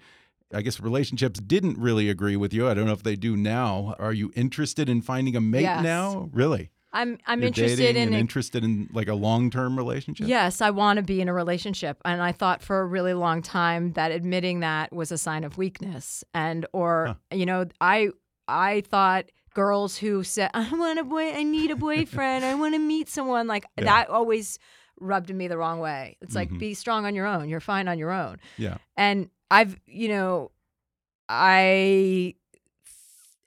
[0.55, 2.69] I guess relationships didn't really agree with you.
[2.69, 3.95] I don't know if they do now.
[3.99, 5.83] Are you interested in finding a mate Yes.
[5.83, 6.31] now?
[6.33, 6.71] Really?
[7.01, 10.27] I'm I'm You're interested in a- interested in like a long-term relationship?
[10.29, 13.43] Yes, I want to be in a relationship, and I thought for a really long
[13.43, 18.09] time that admitting that was a sign of weakness, and or you know, I
[18.49, 22.75] I thought girls who said I want a boy, I need a boyfriend, I want
[22.75, 23.85] to meet someone, like Yeah.
[23.85, 24.59] that always
[25.01, 26.17] rubbed me the wrong way.
[26.23, 26.59] It's like Mhm.
[26.59, 28.79] be strong on your own, you're fine on your own, Yeah.
[28.97, 30.51] and I've you know,
[31.29, 32.35] I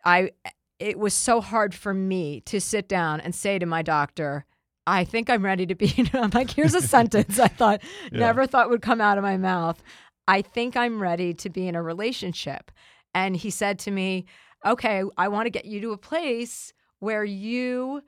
[0.05, 0.31] I
[0.79, 4.45] it was so hard for me to sit down and say to my doctor,
[4.87, 6.09] I think I'm ready to be.
[6.13, 8.19] I'm like, here's a sentence I thought Yeah.
[8.19, 9.81] never thought would come out of my mouth.
[10.27, 12.71] I think I'm ready to be in a relationship.
[13.13, 14.25] And he said to me,
[14.65, 18.01] Okay, I want to get you to a place where you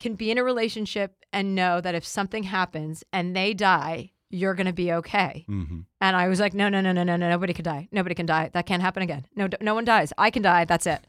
[0.00, 4.54] can be in a relationship and know that if something happens and they die, you're
[4.54, 5.44] going to be okay.
[5.46, 7.28] hmm And I was like, no, no, no, no, no, no.
[7.30, 7.88] Nobody can die.
[7.92, 8.50] Nobody can die.
[8.52, 9.26] That can't happen again.
[9.36, 10.12] No, no one dies.
[10.18, 10.64] I can die.
[10.64, 11.06] That's it.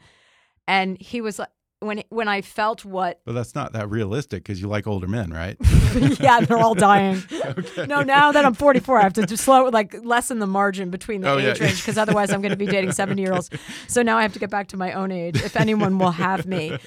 [0.68, 1.50] And he was like,
[1.80, 5.32] when when I felt what, But that's not that realistic because you like older men,
[5.32, 5.58] right?
[6.20, 7.24] yeah, they're all dying.
[7.46, 7.86] okay.
[7.86, 11.22] No, now that I'm 44, I have to just slow like lessen the margin between
[11.22, 11.52] the Oh, yeah.
[11.52, 13.50] age range because otherwise I'm going to be dating 70 year olds.
[13.88, 16.46] So now I have to get back to my own age if anyone will have
[16.46, 16.78] me.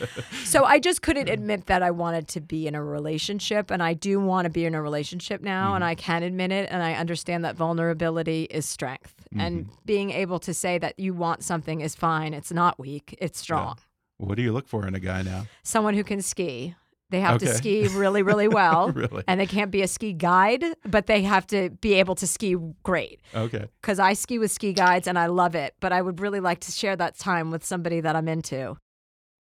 [0.44, 3.94] So I just couldn't admit that I wanted to be in a relationship, and I
[3.94, 5.90] do want to be in a relationship now, and mm-hmm.
[5.90, 9.72] I can admit it, and I understand that vulnerability is strength, and mm-hmm.
[9.86, 12.34] being able to say that you want something is fine.
[12.34, 13.16] It's not weak.
[13.20, 13.78] It's strong.
[14.18, 15.46] What do you look for in a guy now?
[15.62, 16.74] Someone who can ski.
[17.10, 18.92] They have to ski really, really well.
[18.98, 19.22] Really?
[19.28, 22.56] And they can't be a ski guide, but they have to be able to ski
[22.82, 23.20] great.
[23.34, 23.66] Okay.
[23.80, 26.60] Because I ski with ski guides and I love it, but I would really like
[26.60, 28.76] to share that time with somebody that I'm into.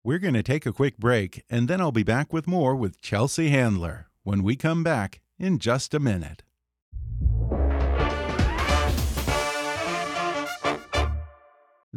[0.03, 3.01] We're going to take a quick break, and then I'll be back with more with
[3.01, 6.43] Chelsea Handler when we come back in just a minute.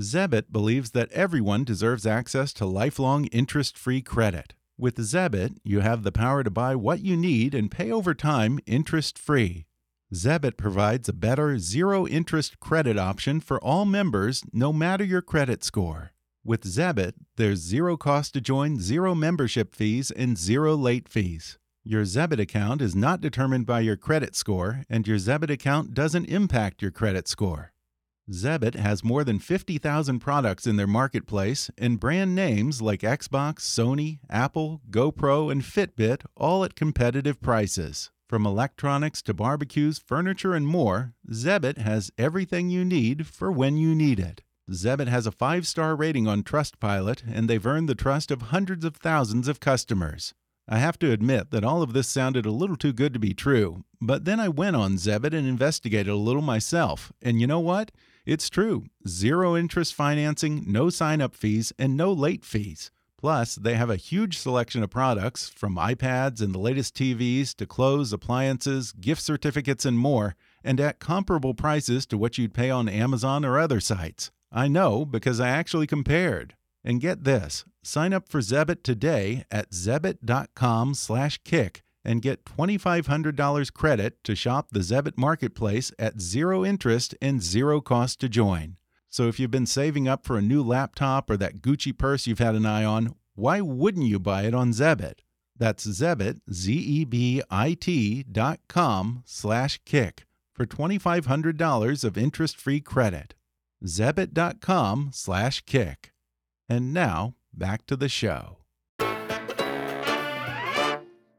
[0.01, 4.55] Zebit believes that everyone deserves access to lifelong interest free credit.
[4.77, 8.59] With Zebit, you have the power to buy what you need and pay over time
[8.67, 9.67] interest free.
[10.13, 15.63] Zebit provides a better zero interest credit option for all members, no matter your credit
[15.63, 16.11] score.
[16.45, 21.57] With Zebit, there's zero cost to join, zero membership fees, and zero late fees.
[21.85, 26.25] Your Zebit account is not determined by your credit score, and your Zebit account doesn't
[26.25, 27.74] impact your credit score.
[28.31, 34.21] Zebit has more than 50,000 products in their marketplace, and brand names like Xbox, Sony,
[34.31, 38.11] Apple, GoPro, and Fitbit, all at competitive prices.
[38.27, 43.95] From electronics to barbecues, furniture, and more, Zebit has everything you need for when you
[43.95, 44.43] need it.
[44.71, 48.87] Zebit has a five star rating on Trustpilot, and they've earned the trust of hundreds
[48.87, 50.33] of thousands of customers.
[50.67, 53.35] I have to admit that all of this sounded a little too good to be
[53.35, 57.61] true, but then I went on Zebit and investigated a little myself, and you know
[57.61, 57.91] what?
[58.27, 58.87] It's true.
[59.07, 62.91] Zero interest financing, no sign up fees, and no late fees.
[63.19, 67.67] Plus, they have a huge selection of products from iPads and the latest TVs to
[67.67, 72.89] clothes, appliances, gift certificates, and more, and at comparable prices to what you'd pay on
[72.89, 74.31] Amazon or other sites.
[74.51, 76.55] I know because I actually compared.
[76.83, 84.35] And get this, sign up for Zebit today at zebit.com/kick and get $2500 credit to
[84.35, 88.77] shop the Zebit marketplace at zero interest and zero cost to join.
[89.09, 92.41] So if you've been saving up for a new laptop or that Gucci purse you've
[92.41, 95.21] had an eye on, why wouldn't you buy it on Zebit?
[95.57, 103.35] That's Zebit, Z-E-B-I-T dot com slash kick for $2,500 of interest-free credit.
[103.85, 106.13] Zebit.com slash kick.
[106.69, 108.59] And now, back to the show.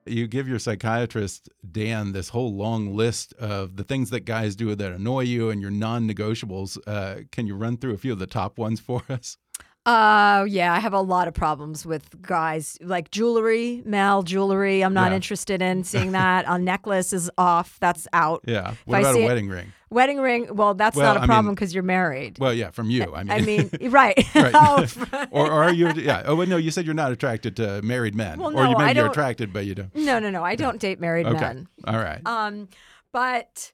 [0.08, 4.76] You give your psychiatrist, Dan, this whole long list of the things that guys do
[4.76, 6.78] that annoy you and your non negotiables.
[6.86, 9.38] Uh, can you run through a few of the top ones for us?
[9.86, 14.82] Uh, yeah, I have a lot of problems with guys like jewelry, male jewelry.
[14.84, 15.16] I'm not Yeah.
[15.18, 16.46] interested in seeing that.
[16.48, 17.78] a necklace is off.
[17.80, 18.42] That's out.
[18.48, 18.72] Yeah.
[18.72, 19.74] If What I about see a it- wedding ring?
[19.92, 20.48] Wedding ring.
[20.56, 22.40] Well, that's Well, not a I problem because you're married.
[22.40, 23.14] Well, yeah, from you.
[23.16, 24.18] I mean, I mean, right.
[24.34, 24.52] right.
[24.56, 24.86] Oh,
[25.32, 25.92] or, or are you?
[25.94, 26.24] Yeah.
[26.26, 28.78] Oh, well, no, you said you're not attracted to married men, Well, or you no,
[28.80, 29.96] maybe I you're attracted, but you don't.
[29.96, 30.44] no, no, no.
[30.44, 31.40] I don't date married Okay.
[31.40, 31.68] men.
[31.86, 32.20] All right.
[32.26, 32.68] Um,
[33.14, 33.72] but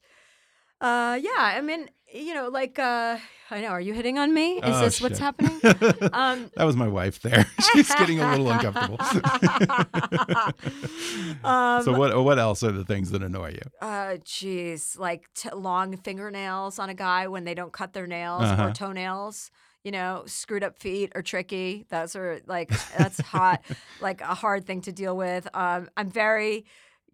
[0.81, 3.17] uh, yeah, I mean, you know, like uh,
[3.49, 3.67] I know.
[3.69, 4.57] Are you hitting on me?
[4.57, 5.59] Is Oh, this what's happening?
[6.13, 7.45] Um, that was my wife there.
[7.73, 8.97] She's getting a little uncomfortable.
[11.43, 12.23] um, so what?
[12.23, 13.61] What else are the things that annoy you?
[13.81, 18.43] Uh, jeez, like t- long fingernails on a guy when they don't cut their nails
[18.43, 18.67] Uh-huh.
[18.67, 19.51] or toenails.
[19.83, 21.85] You know, screwed up feet are tricky.
[21.89, 23.61] Those are like that's hot,
[23.99, 25.47] like a hard thing to deal with.
[25.55, 26.65] Um, I'm very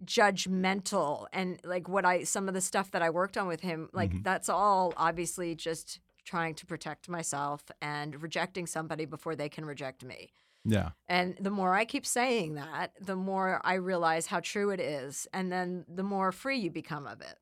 [0.06, 3.90] judgmental, and like what I some of the stuff that I worked on with him,
[3.94, 4.24] like Mhm.
[4.24, 10.04] that's all obviously just trying to protect myself and rejecting somebody before they can reject
[10.04, 10.30] me.
[10.66, 10.90] Yeah.
[11.08, 15.26] And the more I keep saying that, the more I realize how true it is.
[15.34, 17.38] And then the more free you become of it.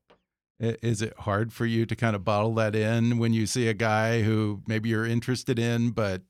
[0.82, 3.74] Is it hard for you to kind of bottle that in when you see a
[3.74, 6.22] guy who maybe you're interested in, but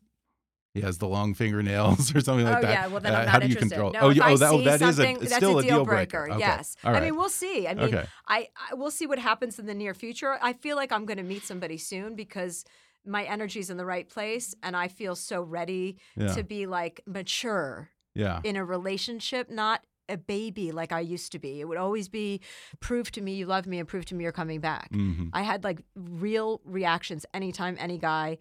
[0.77, 2.71] he has the long fingernails or something like oh that?
[2.71, 3.71] yeah, well then Uh, I'm how not do you interested.
[3.75, 3.93] control?
[3.93, 6.31] No, oh, you- oh, that, oh, that is a that's still a deal breaker.
[6.31, 6.39] Okay.
[6.39, 7.67] Yes, All I mean we'll see.
[7.67, 8.05] I mean, Okay.
[8.29, 10.39] I, I we'll see what happens in the near future.
[10.43, 12.65] I feel like I'm going to meet somebody soon because
[13.05, 16.35] my energy's in the right place, and I feel so ready Yeah.
[16.35, 18.41] to be like mature yeah.
[18.45, 21.61] in a relationship, not a baby like I used to be.
[21.61, 22.41] It would always be
[22.81, 24.89] prove to me you love me and prove to me you're coming back.
[24.93, 28.39] hmm I had like real reactions anytime any guy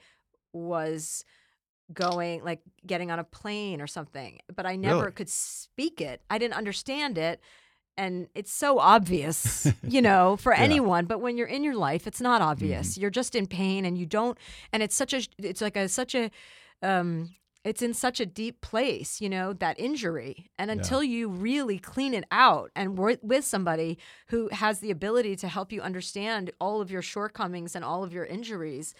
[0.54, 1.26] was
[1.93, 5.12] going like getting on a plane or something, but I never Really?
[5.12, 6.21] could speak it.
[6.30, 7.39] I didn't understand it.
[7.98, 10.58] And it's so obvious, you know, for Yeah.
[10.58, 10.63] Mm-hmm.
[10.65, 11.06] anyone.
[11.06, 12.98] But when you're in your life, it's not obvious.
[12.98, 14.38] You're just in pain, and you don't.
[14.74, 15.26] And it's such a.
[15.38, 16.30] It's like a such a.
[16.82, 20.52] Um, it's in such a deep place, you know, that injury.
[20.60, 25.36] And until you really clean it out and work with somebody who has the ability
[25.38, 28.93] to help you understand all of your shortcomings and all of your injuries,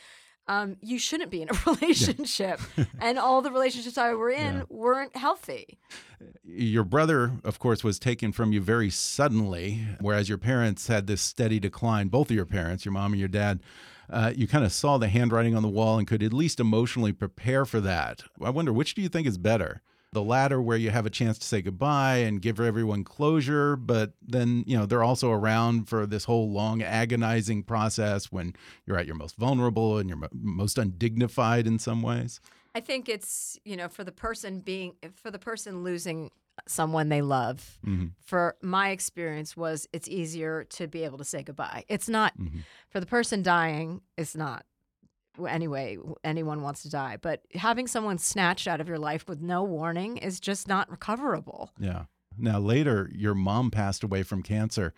[0.48, 2.60] um, you shouldn't be in a relationship.
[3.02, 4.64] and all the relationships I were in Yeah.
[4.70, 5.80] weren't healthy.
[6.44, 11.22] Your brother, of course, was taken from you very suddenly, whereas your parents had this
[11.22, 12.08] steady decline.
[12.08, 13.60] Both of your parents, your mom and your dad,
[14.10, 17.12] uh, you kind of saw the handwriting on the wall and could at least emotionally
[17.12, 18.22] prepare for that.
[18.42, 19.82] I wonder which do you think is better?
[20.16, 24.14] The latter, where you have a chance to say goodbye and give everyone closure, but
[24.26, 28.54] then, you know, they're also around for this whole long, agonizing process when
[28.86, 32.40] you're at your most vulnerable and you're most undignified in some ways.
[32.74, 36.32] I think it's, you know, for the person being, for the person losing
[36.66, 38.12] someone they love, Mhm.
[38.22, 41.84] for my experience was it's easier to be able to say goodbye.
[41.90, 42.64] It's not, Mhm.
[42.90, 44.66] for the person dying, it's not.
[45.48, 49.64] Anyway, anyone wants to die, but having someone snatched out of your life with no
[49.64, 51.72] warning is just not recoverable.
[51.80, 52.06] Yeah.
[52.38, 54.94] Now, later, your mom passed away from cancer.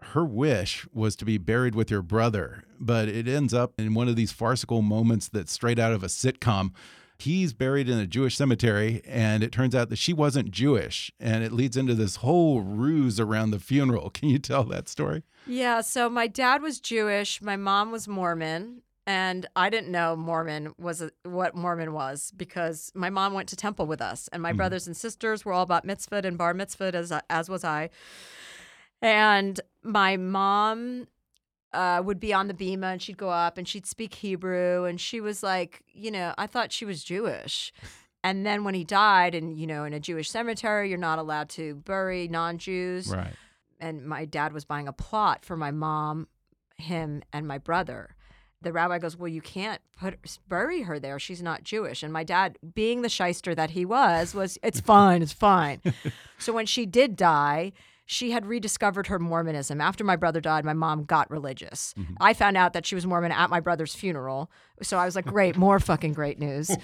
[0.00, 4.08] Her wish was to be buried with your brother, but it ends up in one
[4.08, 6.72] of these farcical moments that's straight out of a sitcom.
[7.18, 11.42] He's buried in a Jewish cemetery, and it turns out that she wasn't Jewish, and
[11.42, 14.10] it leads into this whole ruse around the funeral.
[14.14, 15.24] Can you tell that story?
[15.44, 20.74] Yeah, so my dad was Jewish, my mom was Mormon, and I didn't know Mormon
[20.78, 24.52] was a, what Mormon was because my mom went to temple with us, and my
[24.52, 27.88] brothers and sisters were all about mitzvah and bar mitzvah as as was I.
[29.00, 31.06] And my mom
[31.72, 35.00] uh, would be on the bema, and she'd go up and she'd speak Hebrew, and
[35.00, 37.72] she was like, you know, I thought she was Jewish.
[38.24, 41.48] And then when he died, and you know, in a Jewish cemetery, you're not allowed
[41.50, 43.34] to bury non-Jews Right.
[43.80, 46.26] and my dad was buying a plot for my mom,
[46.76, 48.16] him, and my brother.
[48.62, 50.18] The rabbi goes, "Well, you can't put
[50.48, 51.18] bury her there.
[51.18, 55.22] She's not Jewish." And my dad, being the shyster that he was, was, "It's fine,
[55.22, 55.80] it's fine."
[56.38, 57.72] so when she did die,
[58.10, 59.82] she had rediscovered her Mormonism.
[59.82, 61.94] After my brother died, my mom got religious.
[62.18, 64.50] I found out that she was Mormon at my brother's funeral.
[64.80, 66.74] So I was like, great, more fucking great news.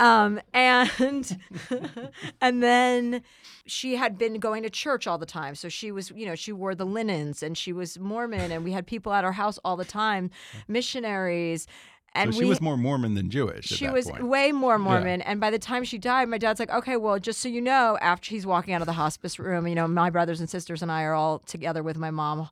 [0.00, 1.38] Um, and
[2.40, 3.22] and then
[3.66, 5.54] she had been going to church all the time.
[5.54, 8.72] So she was, you know, she wore the linens and she was Mormon and we
[8.72, 10.28] had people at our house all the time,
[10.66, 11.68] missionaries.
[12.14, 13.72] And so she we, was more Mormon than Jewish.
[13.72, 14.24] at she was point.
[14.24, 15.20] way more Mormon.
[15.22, 17.98] And by the time she died, my dad's like, okay, well, just so you know,
[18.00, 20.92] after he's walking out of the hospice room, you know, my brothers and sisters and
[20.92, 22.50] I are all together with my mom.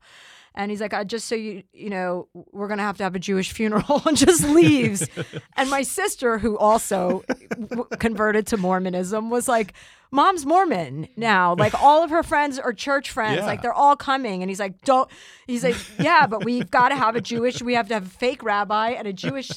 [0.55, 3.15] And he's like, uh, just so you, you know, we're going to have to have
[3.15, 5.09] a Jewish funeral and just leaves.
[5.57, 7.25] and my sister, who also
[7.59, 9.73] w- converted to Mormonism, was like,
[10.11, 11.55] mom's Mormon now.
[11.55, 13.39] Like all of her friends are church friends.
[13.39, 13.47] Yeah.
[13.47, 14.43] Like they're all coming.
[14.43, 15.09] And he's like, don't,
[15.47, 18.11] he's like, yeah, but we've got to have a Jewish, we have to have a
[18.11, 19.51] fake rabbi and a Jewish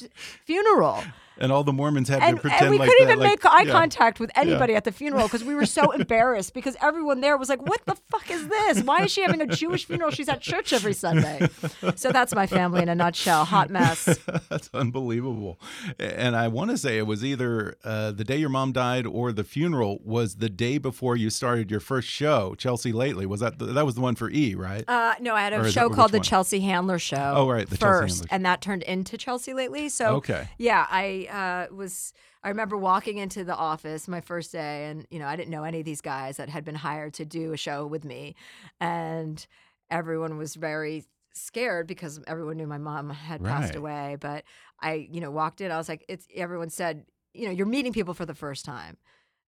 [0.44, 1.02] funeral
[1.38, 3.42] and all the Mormons had and, to pretend and we like couldn't that, even like-
[3.44, 3.72] make eye yeah.
[3.72, 7.48] contact with anybody at the funeral because we were so embarrassed because everyone there was
[7.48, 8.82] like, "What the fuck is this?
[8.82, 10.10] Why is she having a Jewish funeral?
[10.10, 11.48] She's at church every Sunday."
[11.96, 13.44] So that's my family in a nutshell.
[13.44, 14.18] Hot mess.
[14.48, 15.58] That's unbelievable.
[15.98, 19.32] And I want to say it was either uh, the day your mom died or
[19.32, 23.26] the funeral was the day before you started your first show, Chelsea Lately.
[23.26, 24.84] Was that the, that was the one for E, right?
[24.88, 26.20] Uh, no, I had a that show called The?
[26.20, 27.32] Chelsea Handler Show.
[27.36, 28.34] Oh, right, The Chelsea first, Handler Show.
[28.34, 29.88] and that turned into Chelsea lately.
[29.88, 30.48] So Okay.
[30.58, 32.12] yeah, I uh, was.
[32.42, 35.64] I remember walking into the office my first day, and you know, I didn't know
[35.64, 38.34] any of these guys that had been hired to do a show with me,
[38.80, 39.44] and
[39.90, 41.04] everyone was very
[41.34, 44.16] scared because everyone knew my mom had passed away.
[44.18, 44.44] But
[44.80, 45.70] I, you know, walked in.
[45.70, 47.04] I was like, it's everyone said,
[47.34, 48.96] you know, you're meeting people for the first time.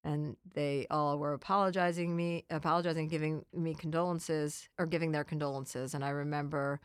[0.05, 5.93] And they all were apologizing me, apologizing, giving me condolences or giving their condolences.
[5.93, 6.81] And I remember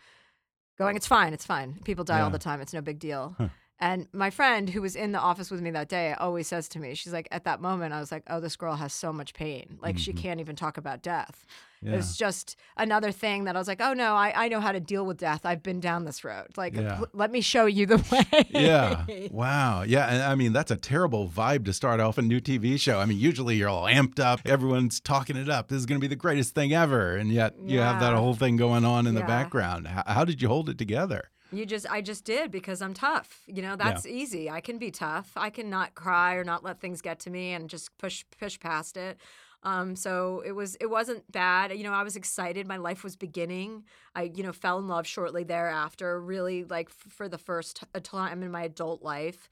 [0.77, 1.79] going, "It's fine, it's fine.
[1.85, 2.59] People die all the time.
[2.59, 3.49] It's no big deal." Huh.
[3.79, 6.79] And my friend who was in the office with me that day always says to
[6.79, 9.33] me, she's like, at that moment, I was like, oh, this girl has so much
[9.33, 9.77] pain.
[9.81, 10.17] Like, she Mhm.
[10.17, 11.45] can't even talk about death.
[11.81, 11.93] Yeah.
[11.93, 14.71] It was just another thing that I was like, oh, no, I, I know how
[14.71, 15.41] to deal with death.
[15.45, 16.47] I've been down this road.
[16.55, 16.95] Like, Yeah.
[16.95, 17.97] pl- let me show you the
[18.33, 18.45] way.
[18.51, 19.03] yeah.
[19.31, 19.81] Wow.
[19.81, 20.05] Yeah.
[20.07, 22.99] And I mean, that's a terrible vibe to start off a new TV show.
[22.99, 25.67] I mean, usually you're all amped up, everyone's talking it up.
[25.67, 27.17] This is going to be the greatest thing ever.
[27.17, 29.87] And yet you have that whole thing going on in the background.
[29.87, 31.31] How, how did you hold it together?
[31.55, 33.41] You just, I just did because I'm tough.
[33.47, 34.49] You know, that's easy.
[34.49, 35.31] I can be tough.
[35.35, 38.59] I can not cry or not let things get to me and just push, push
[38.59, 39.17] past it.
[39.63, 41.77] Um, so it was, it wasn't bad.
[41.77, 42.67] You know, I was excited.
[42.67, 43.85] My life was beginning.
[44.13, 46.19] I, you know, fell in love shortly thereafter.
[46.19, 49.49] Really, like f- for the first t- time in my adult life.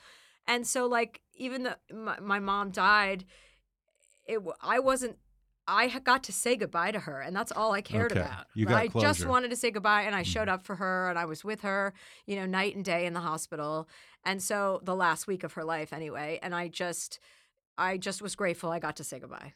[0.48, 3.24] And so, like, even though my, my mom died,
[4.26, 5.18] it, I wasn't.
[5.68, 8.22] I got to say goodbye to her, and that's all I cared Okay.
[8.22, 8.48] about.
[8.54, 10.56] You got I just wanted to say goodbye, and I showed mm-hmm.
[10.56, 11.94] up for her, and I was with her,
[12.26, 13.88] you know, night and day in the hospital.
[14.26, 17.20] And so the last week of her life, anyway, and I just,
[17.78, 19.54] I just was grateful I got to say goodbye.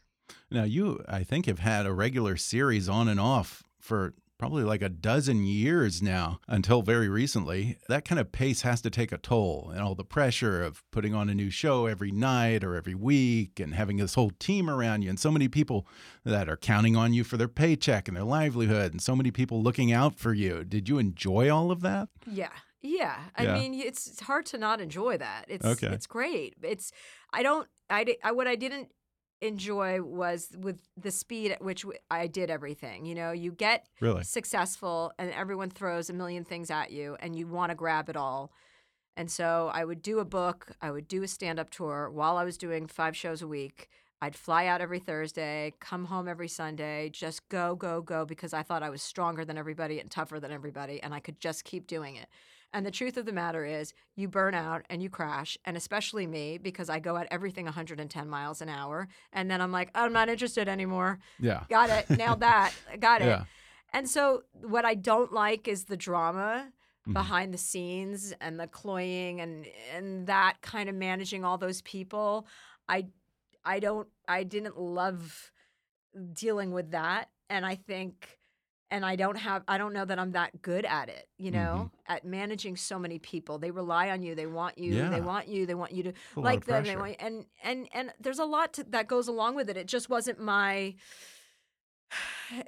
[0.49, 4.81] Now, you, I think, have had a regular series on and off for probably like
[4.81, 7.77] a dozen years now until very recently.
[7.87, 11.13] That kind of pace has to take a toll, and all the pressure of putting
[11.13, 15.01] on a new show every night or every week and having this whole team around
[15.03, 15.87] you, and so many people
[16.23, 19.61] that are counting on you for their paycheck and their livelihood, and so many people
[19.63, 20.63] looking out for you.
[20.63, 22.09] Did you enjoy all of that?
[22.29, 22.49] Yeah.
[22.81, 23.15] Yeah.
[23.35, 23.53] I Yeah.
[23.55, 25.45] mean, it's, it's hard to not enjoy that.
[25.47, 25.87] It's Okay.
[25.87, 26.53] it's great.
[26.61, 26.91] It's
[27.33, 28.89] I don't I, I what I didn't
[29.41, 33.05] enjoy was with the speed at which I did everything.
[33.05, 34.23] You know, you get Really?
[34.23, 38.15] successful and everyone throws a million things at you and you want to grab it
[38.15, 38.51] all.
[39.17, 42.37] And so I would do a book, I would do a stand up tour while
[42.37, 43.89] I was doing five shows a week.
[44.21, 48.63] I'd fly out every Thursday, come home every Sunday, just go, go, go, because I
[48.63, 51.85] thought I was stronger than everybody and tougher than everybody, and I could just keep
[51.85, 52.27] doing it.
[52.75, 56.27] And the truth of the matter is, you burn out and you crash, and especially
[56.27, 59.07] me, because I go at everything 110 miles an hour.
[59.31, 61.19] And then I'm like, I'm not interested anymore.
[61.39, 61.63] Yeah.
[61.69, 62.09] Got it.
[62.09, 62.73] Nailed that.
[62.99, 63.27] Got it.
[63.27, 63.45] Yeah.
[63.93, 66.73] And so, what I don't like is the drama
[67.07, 67.13] Mhm.
[67.13, 69.65] behind the scenes and the cloying and
[69.95, 72.45] and that kind of managing all those people.
[72.89, 73.07] I
[73.63, 75.51] I don't I didn't love
[76.33, 78.37] dealing with that, and I think.
[78.91, 81.63] And I don't have, I don't know that I'm that good at it, you mm-hmm.
[81.63, 83.57] know, at managing so many people.
[83.57, 84.35] They rely on you.
[84.35, 84.93] They want you.
[84.93, 85.09] Yeah.
[85.09, 85.65] They want you.
[85.65, 86.83] They want you to like them.
[86.83, 89.77] They want, and and and there's a lot to, that goes along with it.
[89.77, 90.95] It just wasn't my.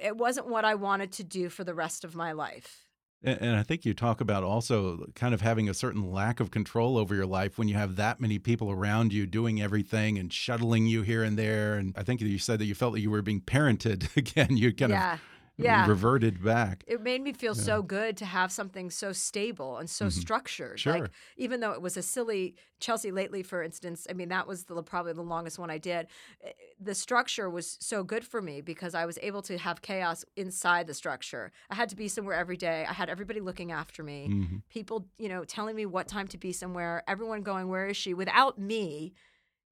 [0.00, 2.88] It wasn't what I wanted to do for the rest of my life.
[3.22, 6.50] And, and I think you talk about also kind of having a certain lack of
[6.50, 10.32] control over your life when you have that many people around you doing everything and
[10.32, 11.74] shuttling you here and there.
[11.74, 14.56] And I think you said that you felt that you were being parented again.
[14.56, 15.20] You kind yeah, of
[15.58, 15.86] yeah.
[15.86, 16.84] reverted back.
[16.86, 20.12] it made me feel so good to have something so stable and so Mhm.
[20.12, 20.78] structured.
[20.80, 20.92] Sure.
[21.00, 24.64] Like even though it was a silly Chelsea lately, for instance, I mean that was
[24.64, 26.06] the, probably the longest one I did.
[26.42, 30.24] eh, The structure was so good for me because I was able to have chaos
[30.36, 31.50] inside the structure.
[31.70, 32.86] I had to be somewhere every day.
[32.88, 34.28] I had everybody looking after me.
[34.30, 34.62] Mhm.
[34.70, 37.02] People, you know, telling me what time to be somewhere.
[37.08, 39.12] Everyone going, "Where is she?" Without me,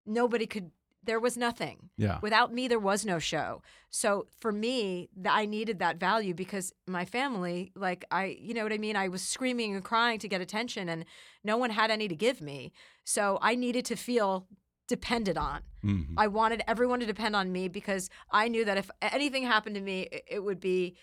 [0.04, 0.70] nobody could.
[1.06, 1.90] There was nothing.
[1.96, 2.18] Yeah.
[2.20, 3.62] Without me, there was no show.
[3.90, 8.72] So for me, I needed that value because my family, like I, you know what
[8.72, 8.96] I mean?
[8.96, 11.04] I was screaming and crying to get attention and
[11.44, 12.72] no one had any to give me.
[13.04, 14.46] So I needed to feel
[14.88, 15.62] depended on.
[15.84, 16.14] Mhm.
[16.16, 19.80] I wanted everyone to depend on me because I knew that if anything happened to
[19.80, 20.96] me, it, it would be,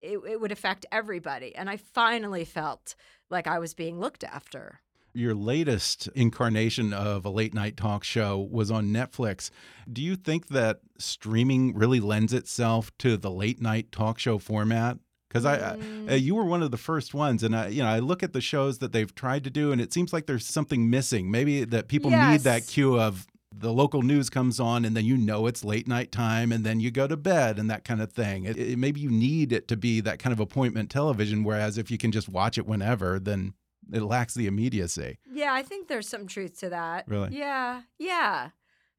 [0.00, 1.54] it, it would affect everybody.
[1.54, 2.94] And I finally felt
[3.28, 4.80] like I was being looked after.
[5.12, 9.50] Your latest incarnation of a late night talk show was on Netflix.
[9.92, 14.98] Do you think that streaming really lends itself to the late night talk show format?
[15.28, 16.10] Because I, I Mm.
[16.10, 18.32] uh, you were one of the first ones, and I, you know, I look at
[18.32, 21.30] the shows that they've tried to do, and it seems like there's something missing.
[21.30, 25.16] Maybe that people need that cue of the local news comes on, and then you
[25.16, 28.12] know it's late night time, and then you go to bed, and that kind of
[28.12, 28.44] thing.
[28.44, 31.42] It, it- maybe you need it to be that kind of appointment television.
[31.44, 33.54] Whereas if you can just watch it whenever, then
[33.92, 35.18] it lacks the immediacy.
[35.30, 37.06] Yeah, I think there's some truth to that.
[37.08, 37.36] Really?
[37.36, 38.50] Yeah, yeah,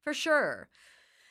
[0.04, 0.68] for sure.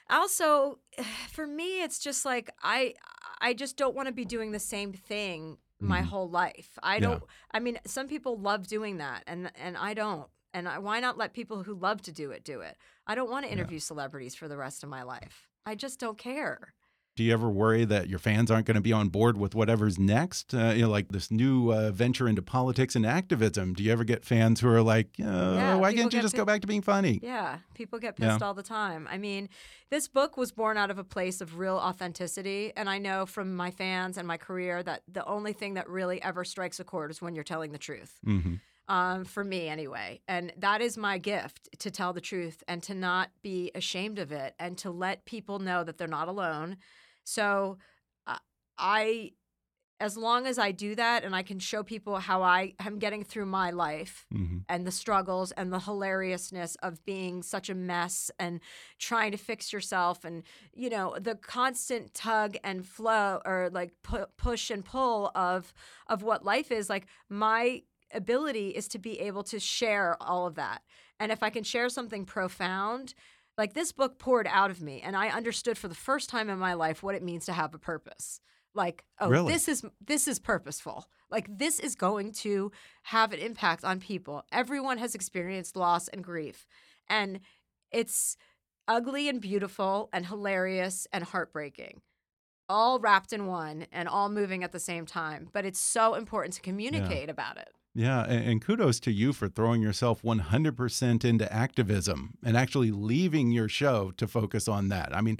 [0.09, 0.79] Also,
[1.31, 2.95] for me, it's just like I,
[3.39, 6.05] I just don't want to be doing the same thing my Mhm.
[6.05, 6.77] whole life.
[6.83, 7.23] I don't.
[7.51, 10.29] I mean, some people love doing that, and and I don't.
[10.53, 12.77] And I, why not let people who love to do it do it?
[13.07, 13.53] I don't want to Yeah.
[13.53, 15.47] interview celebrities for the rest of my life.
[15.65, 16.73] I just don't care.
[17.17, 19.99] Do you ever worry that your fans aren't going to be on board with whatever's
[19.99, 20.53] next?
[20.53, 23.73] Uh, you know, like this new uh, venture into politics and activism.
[23.73, 26.61] Do you ever get fans who are like, Yeah, "Why can't you just go back
[26.61, 28.27] to being funny?" Yeah, people get Yeah.
[28.29, 29.07] pissed all the time.
[29.11, 29.49] I mean,
[29.89, 32.71] this book was born out of a place of real authenticity.
[32.77, 36.21] And I know from my fans and my career that the only thing that really
[36.23, 38.19] ever strikes a chord is when you're telling the truth.
[38.23, 38.55] hmm
[38.87, 40.21] Um, for me, anyway.
[40.27, 44.31] And that is my gift to tell the truth and to not be ashamed of
[44.31, 46.77] it and to let people know that they're not alone.
[47.23, 47.77] So
[48.27, 48.37] uh,
[48.77, 49.31] I.
[49.99, 53.23] As long as I do that and I can show people how I am getting
[53.23, 58.31] through my life, hmm and the struggles and the hilariousness of being such a mess
[58.39, 58.61] and
[58.97, 60.43] trying to fix yourself and
[60.73, 65.73] you know the constant tug and flow or like pu- push and pull of
[66.07, 67.81] of what life is like my
[68.13, 70.81] ability is to be able to share all of that
[71.19, 73.13] and if i can share something profound
[73.61, 76.57] like this book poured out of me and i understood for the first time in
[76.57, 78.39] my life what it means to have a purpose.
[78.73, 79.53] Like oh Really?
[79.53, 81.05] this is this is purposeful.
[81.29, 82.71] Like this is going to
[83.03, 84.43] have an impact on people.
[84.51, 86.65] Everyone has experienced loss and grief
[87.07, 87.39] and
[87.91, 88.35] it's
[88.87, 92.01] ugly and beautiful and hilarious and heartbreaking
[92.67, 96.53] all wrapped in one and all moving at the same time but it's so important
[96.55, 102.35] to communicate about it Yeah, and, kudos to you for throwing yourself 100% into activism
[102.43, 105.13] and actually leaving your show to focus on that.
[105.13, 105.39] I mean,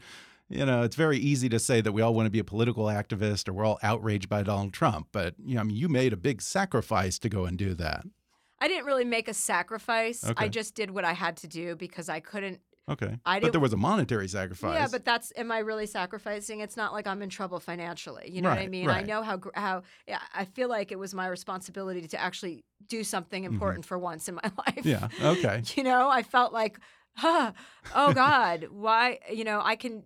[0.50, 2.86] you know, it's very easy to say that we all want to be a political
[2.86, 6.12] activist or we're all outraged by Donald Trump, but you know, I mean, you made
[6.12, 8.04] a big sacrifice to go and do that.
[8.60, 10.46] i didn't really make a sacrifice Okay.
[10.46, 12.60] i just did what i had to do because i couldn't
[12.90, 13.20] Okay.
[13.26, 14.74] I but there was a monetary sacrifice.
[14.74, 16.60] Yeah, but that's am I really sacrificing?
[16.62, 18.30] It's not like I'm in trouble financially.
[18.32, 18.90] You know what I Right, mean?
[18.90, 23.04] I know how how yeah, I feel like it was my responsibility to actually do
[23.04, 24.84] something important for once in my life.
[24.84, 24.90] Mm-hmm.
[24.90, 25.62] yeah, okay.
[25.76, 26.80] You know, I felt like,
[27.16, 27.52] huh,
[27.96, 29.20] oh God, why?
[29.32, 30.04] You know, I can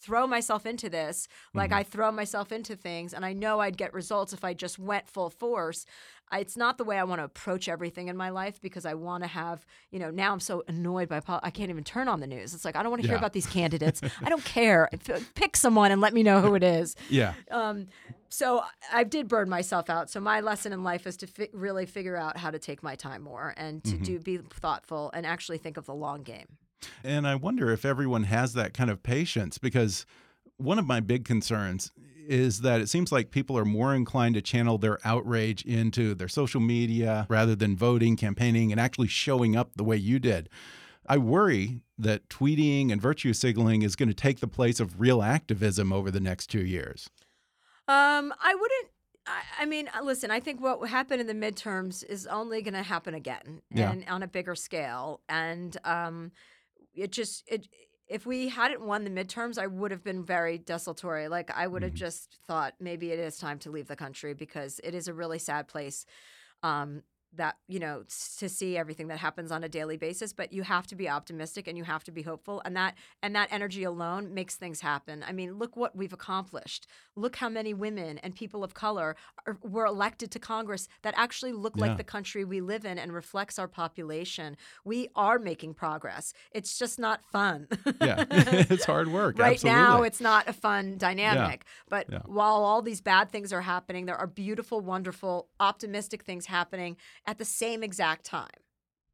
[0.00, 1.78] throw myself into this like Mm-hmm.
[1.80, 5.08] I throw myself into things, and I know I'd get results if I just went
[5.08, 5.84] full force.
[6.30, 8.94] I, it's not the way I want to approach everything in my life because I
[8.94, 12.20] want to have, you know, now I'm so annoyed by I can't even turn on
[12.20, 12.54] the news.
[12.54, 14.00] It's like I don't want to hear about these candidates.
[14.22, 14.88] I don't care.
[15.34, 16.96] Pick someone and let me know who it is.
[17.08, 17.34] Yeah.
[17.50, 17.86] Um,
[18.28, 18.62] so
[18.92, 20.10] I did burn myself out.
[20.10, 22.96] So my lesson in life is to fi- really figure out how to take my
[22.96, 26.46] time more and to do be thoughtful and actually think of the long game.
[27.04, 30.06] And I wonder if everyone has that kind of patience because
[30.56, 31.92] one of my big concerns
[32.28, 36.28] is that it seems like people are more inclined to channel their outrage into their
[36.28, 40.48] social media rather than voting, campaigning, and actually showing up the way you did.
[41.08, 45.22] I worry that tweeting and virtue signaling is going to take the place of real
[45.22, 47.08] activism over the next two years.
[47.88, 48.88] Um, I wouldn't.
[49.28, 50.30] I, I mean, uh, listen.
[50.30, 53.92] I think what happened in the midterms is only going to happen again, Yeah.
[53.92, 55.20] and on a bigger scale.
[55.28, 56.32] And um,
[56.94, 57.68] it just it.
[58.08, 61.28] If we hadn't won the midterms, I would have been very desultory.
[61.28, 61.96] Like I would have Mhm.
[61.96, 65.38] just thought maybe it is time to leave the country because it is a really
[65.40, 66.06] sad place.
[66.62, 67.02] Um,
[67.36, 68.04] that you know
[68.38, 71.68] to see everything that happens on a daily basis but you have to be optimistic
[71.68, 75.24] and you have to be hopeful and that and that energy alone makes things happen.
[75.26, 76.86] I mean look what we've accomplished.
[77.14, 79.16] Look how many women and people of color
[79.46, 81.86] are, were elected to congress that actually look Yeah.
[81.86, 84.56] like the country we live in and reflects our population.
[84.84, 86.32] We are making progress.
[86.52, 87.68] It's just not fun.
[88.00, 89.38] Yeah, it's hard work.
[89.48, 92.20] right now it's not a fun dynamic but Yeah.
[92.26, 96.96] while all these bad things are happening there are beautiful wonderful optimistic things happening
[97.26, 98.48] at the same exact time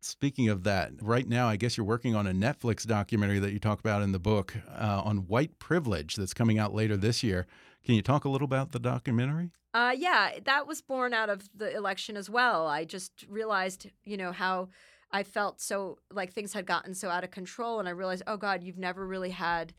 [0.04, 3.60] Speaking of that, right now, I guess you're working on a Netflix documentary that you
[3.60, 7.46] talk about in the book uh, on white privilege that's coming out later this year.
[7.84, 9.52] Can you talk a little about the documentary?
[9.72, 12.66] Uh, yeah, that was born out of the election as well.
[12.66, 14.70] I just realized, you know, how
[15.12, 17.78] I felt so like things had gotten so out of control.
[17.78, 19.72] And I realized, oh God, you've never really had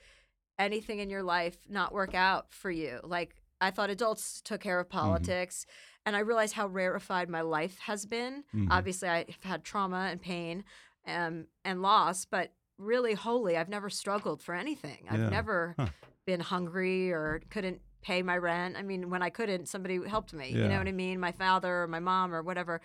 [0.57, 3.01] anything in your life not work out for you.
[3.03, 5.65] Like, I thought adults took care of politics.
[6.05, 8.43] And I realized how rarefied my life has been.
[8.53, 8.67] Mhm.
[8.71, 10.63] Obviously, I've had trauma and pain
[11.05, 15.05] um, and loss, but really, wholly, I've never struggled for anything.
[15.09, 15.29] I've Yeah.
[15.29, 15.87] never Huh.
[16.25, 18.75] been hungry or couldn't pay my rent.
[18.77, 20.49] I mean, when I couldn't, somebody helped me.
[20.49, 21.19] You know what I mean?
[21.19, 22.81] My father or my mom or whatever.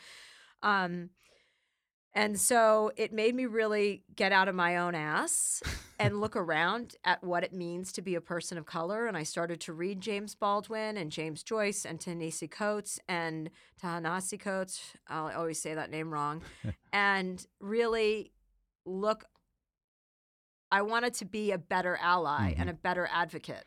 [0.63, 1.11] Um,
[2.19, 5.63] and so it made me really get out of my own ass
[6.01, 9.07] and look around at what it means to be a person of color.
[9.07, 13.51] And I started to read James Baldwin and James Joyce and Ta-Nehisi Coates and
[13.81, 14.95] Ta-Nehisi Coates.
[15.07, 16.43] I'll always say that name wrong.
[16.93, 18.33] and really
[18.85, 19.25] look.
[20.73, 22.71] I wanted to be a better ally and mm-hmm.
[22.71, 23.65] a better advocate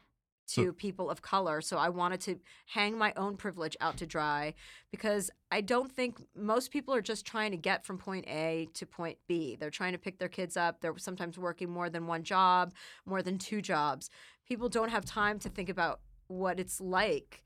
[0.56, 1.62] to So- people of color.
[1.62, 4.54] So I wanted to hang my own privilege out to dry
[4.92, 8.86] because I don't think most people are just trying to get from point A to
[8.86, 9.56] point B.
[9.56, 10.82] They're trying to pick their kids up.
[10.82, 12.74] They're sometimes working more than one job,
[13.06, 14.10] more than two jobs.
[14.48, 17.44] People don't have time to think about what it's like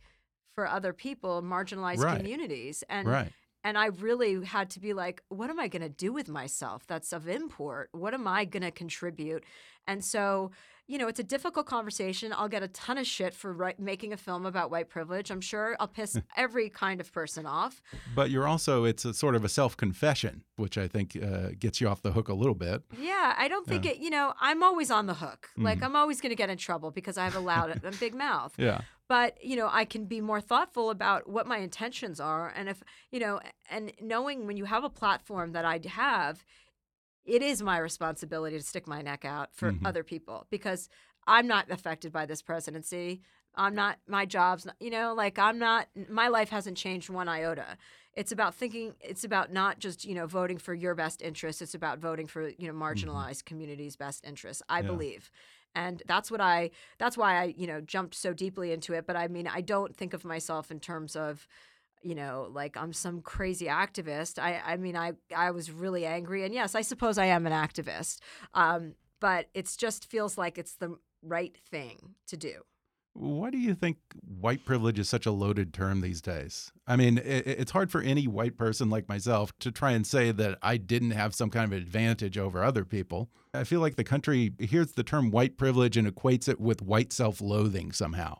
[0.56, 2.18] for other people, marginalized Right.
[2.18, 2.84] communities.
[2.90, 3.32] And right.
[3.64, 6.86] and I really had to be like, what am I going to do with myself
[6.88, 7.90] that's of import?
[7.92, 9.44] What am I going to contribute?
[9.88, 10.52] And so,
[10.88, 12.32] you know, it's a difficult conversation.
[12.36, 15.32] I'll get a ton of shit for wri- making a film about white privilege.
[15.32, 17.82] I'm sure I'll piss every kind of person off.
[18.14, 21.82] But you're also, it's a sort of a self confession, which I think uh, gets
[21.82, 22.84] you off the hook a little bit.
[23.00, 25.50] Yeah, I don't think it, you know, I'm always on the hook.
[25.58, 28.14] Like, I'm always going to get in trouble because I have a loud, a big
[28.28, 28.54] mouth.
[28.58, 28.82] Yeah.
[29.08, 32.82] but you know i can be more thoughtful about what my intentions are and if
[33.12, 36.44] you know and knowing when you have a platform that i have
[37.26, 39.86] it is my responsibility to stick my neck out for Mhm.
[39.86, 40.90] other people because
[41.28, 43.22] i'm not affected by this presidency.
[43.58, 47.30] I'm not my job's not, you know like i'm not my life hasn't changed one
[47.30, 47.78] iota.
[48.14, 51.62] It's about thinking it's about not just you know voting for your best interests.
[51.62, 54.88] It's about voting for you know marginalized communities best interests i Yeah.
[54.88, 55.32] believe.
[55.74, 59.08] And that's what i that's why i you know jumped so deeply into it.
[59.08, 61.48] But i mean i don't think of myself in terms of
[62.02, 66.44] you know like i'm some crazy activist i i mean i i was really angry
[66.44, 68.20] and yes i suppose i am an activist
[68.54, 72.62] um but it's just feels like it's the right thing to do
[73.14, 73.98] Why do you think
[74.42, 76.74] white privilege is such a loaded term these days?
[76.86, 80.34] I mean, it, it's hard for any white person like myself to try and say
[80.34, 83.30] that I didn't have some kind of advantage over other people.
[83.54, 87.14] I feel like the country hears the term white privilege and equates it with white
[87.14, 88.40] self loathing somehow.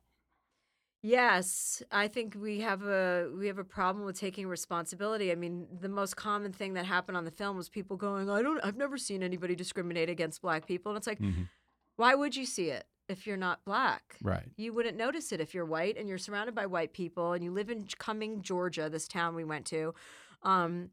[1.06, 5.32] Yes, I think we have a we have a problem with taking responsibility.
[5.32, 8.42] I mean, the most common thing that happened on the film was people going, "I
[8.42, 11.48] don't I've never seen anybody discriminate against black people." And it's like, Mhm.
[11.98, 14.18] why would you see it if you're not black?
[14.20, 14.50] Right.
[14.58, 17.52] You wouldn't notice it if you're white and you're surrounded by white people and you
[17.52, 19.94] live in Cumming, Georgia, this town we went to.
[20.42, 20.90] Um,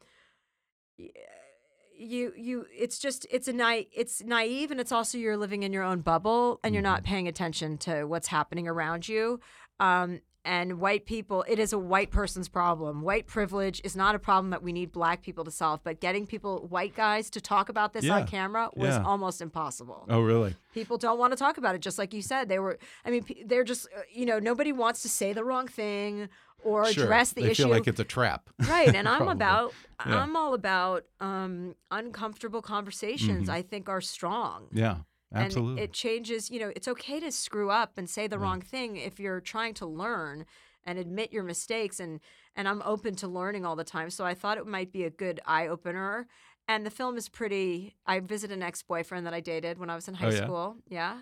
[1.94, 5.72] you you it's just it's a night it's naive and it's also you're living in
[5.72, 9.38] your own bubble and you're not paying attention to what's happening around you
[9.80, 14.18] um and white people it is a white person's problem white privilege is not a
[14.18, 17.68] problem that we need black people to solve but getting people white guys to talk
[17.68, 18.16] about this Yeah.
[18.16, 19.04] on camera was Yeah.
[19.04, 20.56] almost impossible Oh, really?
[20.74, 23.24] people don't want to talk about it just like you said they were i mean
[23.46, 26.28] they're just uh, you know nobody wants to say the wrong thing
[26.64, 27.04] or sure.
[27.04, 28.50] address the they issue feel like it's a trap.
[28.68, 29.72] right and i'm about
[30.04, 30.22] Yeah.
[30.24, 33.52] i'm all about um uncomfortable conversations Mhm.
[33.52, 34.96] i think are strong Yeah,
[35.34, 35.70] absolutely.
[35.72, 38.96] and it changes you know it's okay to screw up and say the wrong thing
[38.96, 40.44] if you're trying to learn
[40.84, 42.20] and admit your mistakes and
[42.56, 45.10] and i'm open to learning all the time so i thought it might be a
[45.10, 46.26] good eye opener
[46.68, 50.08] and the film is pretty i visited an ex-boyfriend that i dated when i was
[50.08, 50.44] in high Oh, yeah?
[50.44, 51.20] school yeah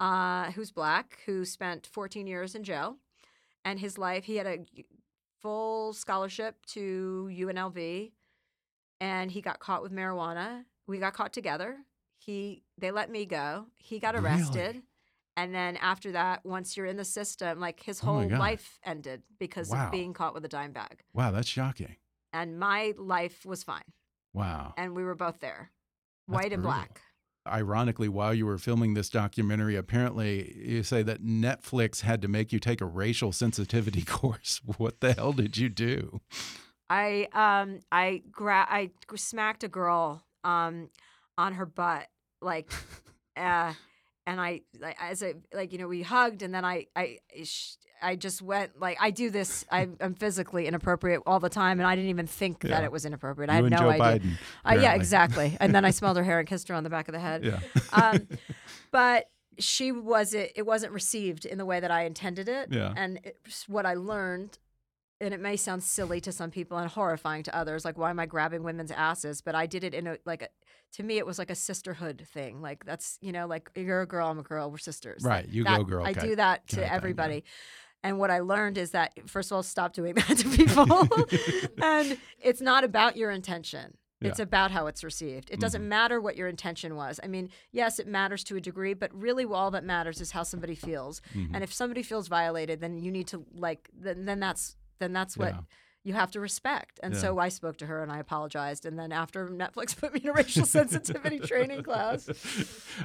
[0.00, 2.96] uh, who's black who spent 14 years in jail
[3.64, 4.58] and his life he had a
[5.42, 8.10] full scholarship to unlv
[9.00, 11.78] and he got caught with marijuana we got caught together
[12.28, 14.26] he they let me go he got Really?
[14.26, 14.82] arrested
[15.34, 18.38] and then after that once you're in the system like his Oh whole God.
[18.38, 19.86] life ended because Wow.
[19.86, 21.96] of being caught with a dime bag wow, that's shocking.
[22.34, 23.88] and my life was fine
[24.34, 24.74] Wow.
[24.76, 25.70] and we were both there
[26.28, 26.76] That's white and brutal.
[26.82, 27.00] black
[27.46, 32.52] Ironically, while you were filming this documentary, apparently you say that Netflix had to make
[32.52, 34.60] you take a racial sensitivity course.
[34.76, 36.20] What the hell did you do?
[36.90, 40.90] I um I gra- I smacked a girl um
[41.38, 42.08] on her butt
[42.40, 42.70] like
[43.36, 43.72] uh
[44.26, 47.76] and I like as I like you know we hugged and then I I sh-
[48.00, 51.86] I just went like I do this I, I'm physically inappropriate all the time and
[51.86, 52.70] I didn't even think Yeah.
[52.70, 53.50] that it was inappropriate.
[53.50, 54.20] I you had and no Joe idea.
[54.20, 54.38] Biden.
[54.64, 55.56] Uh, yeah, exactly.
[55.58, 57.44] And then I smelled her hair and kissed her on the back of the head.
[57.44, 57.58] Yeah.
[57.92, 58.28] Um,
[58.92, 60.50] but she wasn't.
[60.54, 62.68] It wasn't received in the way that I intended it.
[62.70, 62.92] Yeah.
[62.96, 64.58] And it's what I learned,
[65.20, 67.84] and it may sound silly to some people and horrifying to others.
[67.84, 69.40] Like, why am I grabbing women's asses?
[69.40, 70.42] But I did it in a like.
[70.42, 70.48] A,
[70.92, 72.62] to me, it was like a sisterhood thing.
[72.62, 75.22] Like that's you know, like you're a girl, I'm a girl, we're sisters.
[75.22, 76.94] Right, you that- go girl I do that thing, to yeah.
[76.94, 77.44] everybody.
[78.02, 81.08] And what I learned is that first of all, stop doing that to people.
[81.82, 83.96] and it's not about your intention.
[84.20, 84.44] It's Yeah.
[84.44, 85.48] about how it's received.
[85.50, 87.20] It doesn't matter what your intention was.
[87.22, 90.42] I mean, yes, it matters to a degree, but really all that matters is how
[90.42, 91.20] somebody feels.
[91.34, 91.54] Mm-hmm.
[91.54, 95.36] And if somebody feels violated, then you need to like then then that's then that's
[95.36, 95.60] what Yeah.
[96.04, 96.98] you have to respect.
[97.02, 97.20] And Yeah.
[97.20, 98.86] so I spoke to her and I apologized.
[98.86, 102.28] And then after Netflix put me in a racial sensitivity training class.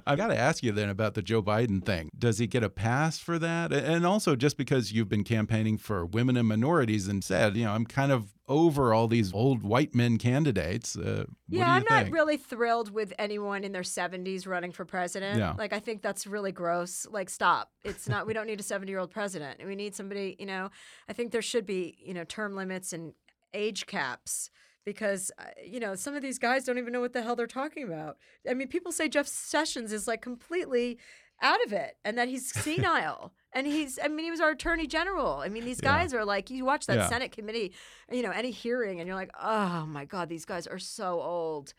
[0.05, 2.09] I've got to ask you then about the Joe Biden thing.
[2.17, 3.73] Does he get a pass for that?
[3.73, 7.71] And also, just because you've been campaigning for women and minorities and said, you know,
[7.73, 10.97] I'm kind of over all these old white men candidates.
[10.97, 15.39] Uh, yeah, I'm not really thrilled with anyone in their 70s running for president.
[15.39, 15.53] Yeah.
[15.57, 17.07] Like, I think that's really gross.
[17.09, 17.71] Like, stop.
[17.85, 19.65] It's not, we don't need a 70 year old president.
[19.65, 20.69] We need somebody, you know,
[21.07, 23.13] I think there should be, you know, term limits and
[23.53, 24.49] age caps
[24.85, 27.47] because uh, you know some of these guys don't even know what the hell they're
[27.47, 28.17] talking about.
[28.49, 30.99] I mean, people say Jeff Sessions is like completely
[31.41, 33.33] out of it and that he's senile.
[33.53, 35.37] And he's I mean he was our attorney general.
[35.37, 35.89] I mean these Yeah.
[35.97, 37.07] guys are like you watch that Yeah.
[37.09, 37.73] Senate committee,
[38.11, 41.73] you know, any hearing and you're like, "Oh my god, these guys are so old."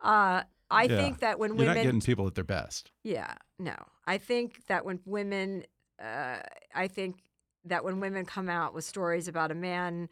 [0.00, 0.96] Uh I Yeah.
[0.96, 2.90] think that when You're women not getting people at their best.
[3.04, 3.76] yeah, no.
[4.06, 5.64] I think that when women,
[6.02, 6.38] uh,
[6.74, 7.18] I think
[7.64, 10.08] that when women come out with stories about a man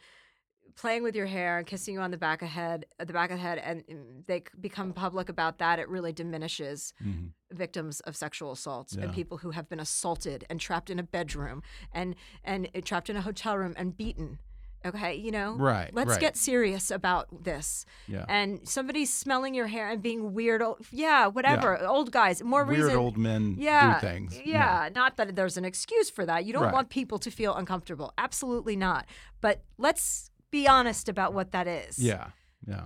[0.77, 3.37] playing with your hair and kissing you on the back of head, the back of
[3.39, 7.31] the head, and mm, they become public about that, it really diminishes Mhm.
[7.53, 9.05] victims of sexual assaults Yeah.
[9.05, 11.63] and people who have been assaulted and trapped in a bedroom
[11.93, 14.39] and and uh, trapped in a hotel room and beaten.
[14.87, 16.21] Okay, you know, Right, Let's right.
[16.21, 17.87] get serious about this.
[18.07, 18.27] Yeah.
[18.29, 21.79] And somebody smelling your hair and being weird, old, yeah, whatever.
[21.87, 22.99] Old guys, more Weird reason.
[22.99, 24.39] old men yeah, do things.
[24.45, 26.45] Yeah, not that there's an excuse for that.
[26.45, 26.75] You don't Right.
[26.75, 28.13] want people to feel uncomfortable.
[28.19, 29.07] Absolutely not.
[29.41, 31.99] But let's be honest about what that is.
[31.99, 32.29] Yeah,
[32.67, 32.85] yeah.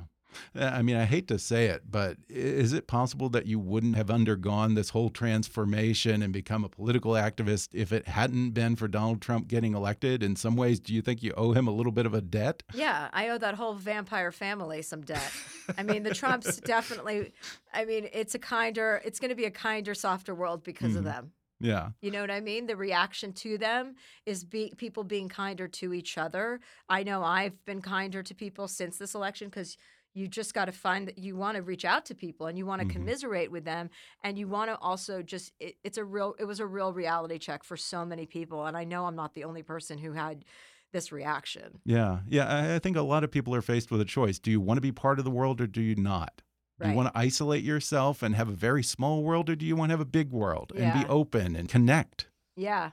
[0.54, 3.96] Uh, I mean, I hate to say it, but is it possible that you wouldn't
[3.96, 8.88] have undergone this whole transformation and become a political activist if it hadn't been for
[8.88, 10.22] Donald Trump getting elected?
[10.22, 12.62] In some ways, do you think you owe him a little bit of a debt?
[12.74, 15.32] Yeah, I owe that whole vampire family some debt.
[15.76, 17.32] I mean, the Trumps definitely.
[17.72, 19.00] I mean, it's a kinder.
[19.04, 20.98] It's going to be a kinder, softer world because Mm-hmm.
[20.98, 21.32] of them.
[21.60, 22.66] Yeah, You know what I mean?
[22.66, 23.96] The reaction to them
[24.26, 26.60] is be, people being kinder to each other.
[26.88, 29.76] I know I've been kinder to people since this election because
[30.14, 32.64] you just got to find that you want to reach out to people and you
[32.66, 32.90] want to Mhm.
[32.92, 33.90] commiserate with them
[34.24, 37.38] and you want to also just it, it's a real it was a real reality
[37.38, 40.44] check for so many people and I know I'm not the only person who had
[40.92, 41.80] this reaction.
[41.84, 42.46] yeah, yeah.
[42.48, 44.38] I, I think a lot of people are faced with a choice.
[44.38, 46.40] Do you want to be part of the world or do you not?
[46.80, 49.74] Do you want to isolate yourself and have a very small world or do you
[49.74, 52.28] want to have a big world and be open and connect?
[52.56, 52.90] Yeah.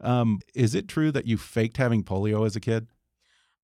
[0.00, 2.88] Um, is it true that you faked having polio as a kid?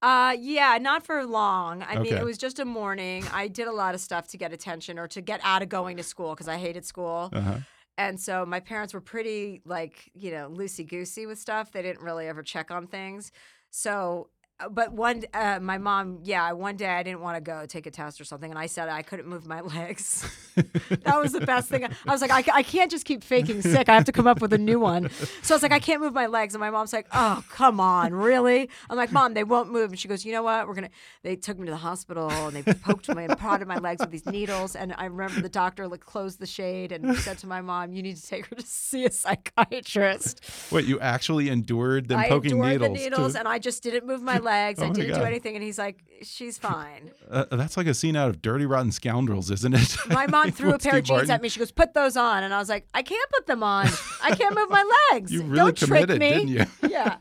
[0.00, 1.82] Uh yeah, not for long.
[1.82, 3.24] I mean, it was just a morning.
[3.32, 5.96] I did a lot of stuff to get attention or to get out of going
[5.96, 7.30] to school because I hated school.
[7.32, 7.58] Uh-huh.
[7.96, 11.72] And so my parents were pretty like, you know, loosey goosey with stuff.
[11.72, 13.32] They didn't really ever check on things.
[13.70, 14.37] So, uh,
[14.70, 17.92] but one, uh, my mom, yeah, one day I didn't want to go take a
[17.92, 18.50] test or something.
[18.50, 20.26] And I said I couldn't move my legs.
[20.56, 21.84] that was the best thing.
[21.84, 23.88] I was like, I, I can't just keep faking sick.
[23.88, 25.10] I have to come up with a new one.
[25.42, 26.54] So I was like, I can't move my legs.
[26.54, 28.68] And my mom's like, oh, come on, really?
[28.90, 29.90] I'm like, mom, they won't move.
[29.90, 30.66] And she goes, you know what?
[30.66, 33.68] We're going to, they took me to the hospital and they poked me and prodded
[33.68, 34.74] my legs with these needles.
[34.74, 38.02] And I remember the doctor like closed the shade and said to my mom, you
[38.02, 40.40] need to take her to see a psychiatrist.
[40.72, 42.88] Wait, you actually endured them I poking endured needles?
[42.88, 44.47] the needles to- and I just didn't move my legs.
[44.48, 45.54] Oh I didn't do anything.
[45.54, 47.10] And he's like, she's fine.
[47.30, 49.96] Uh, that's like a scene out of Dirty Rotten Scoundrels, isn't it?
[50.08, 51.30] My mom threw a pair of jeans Martin.
[51.30, 51.48] at me.
[51.48, 53.86] She goes, "Put those on," and I was like, "I can't put them on.
[54.22, 55.32] I can't move my legs.
[55.32, 56.88] You really Don't trick committed, me." didn't you?
[56.88, 57.16] yeah,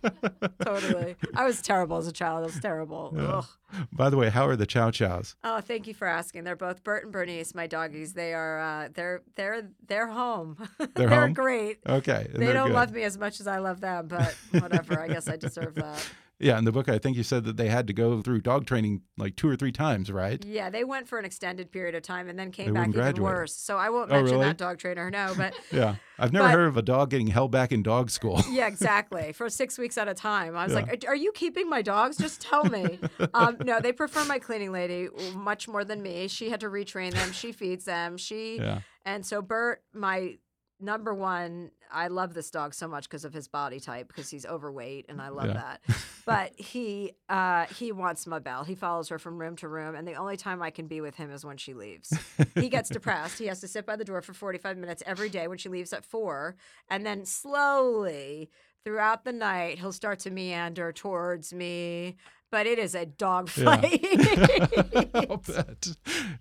[0.64, 1.16] totally.
[1.36, 2.44] I was terrible as a child.
[2.44, 3.14] I was terrible.
[3.18, 3.46] Ugh.
[3.92, 5.36] By the way, how are the Chow Chows?
[5.44, 6.46] Oh, thank you for asking.
[6.46, 8.14] They're both Bert and Bernice, my doggies.
[8.14, 10.58] They are uh, they're they're they're home.
[10.96, 11.34] They're home?
[11.34, 11.80] great.
[11.88, 12.28] Okay.
[12.34, 12.76] They don't good.
[12.76, 15.00] love me as much as I love them, but whatever.
[15.00, 16.08] I guess I deserve that.
[16.40, 18.68] Yeah, in the book, I think you said that they had to go through dog
[18.68, 20.44] training like two or three times, right?
[20.46, 22.92] Yeah, they went for an extended period of time and then came They back even
[23.00, 23.24] graduate.
[23.24, 23.54] worse.
[23.56, 24.46] So I won't Oh, mention really?
[24.46, 25.10] that dog trainer.
[25.10, 25.96] No, but Yeah.
[26.20, 28.42] I've never But- heard of a dog getting held back in dog school.
[28.52, 29.34] Yeah, exactly.
[29.34, 30.56] For six weeks at a time.
[30.56, 30.82] I was Yeah.
[30.82, 32.18] like, "Are you keeping my dogs?
[32.18, 33.00] Just tell me.
[33.34, 36.28] um, no, they prefer my cleaning lady much more than me.
[36.28, 37.32] She had to retrain them.
[37.32, 38.16] She feeds them.
[38.18, 38.82] She Yeah.
[39.06, 40.38] and so Bert, my
[40.80, 44.46] number one, I love this dog so much because of his body type because he's
[44.46, 45.54] overweight and I love Yeah.
[45.54, 45.82] that.
[46.28, 48.66] But he uh, he wants my bell.
[48.66, 51.16] He follows her from room to room, and the only time I can be with
[51.16, 52.12] him is when she leaves.
[52.54, 53.40] he gets depressed.
[53.40, 55.94] He has to sit by the door for 45 minutes every day when she leaves
[55.94, 56.58] at four,
[56.90, 58.50] and then slowly
[58.84, 62.18] throughout the night he'll start to meander towards me.
[62.50, 63.64] But it is a dog Yeah.
[63.82, 65.10] fight.
[65.14, 65.88] I'll bet.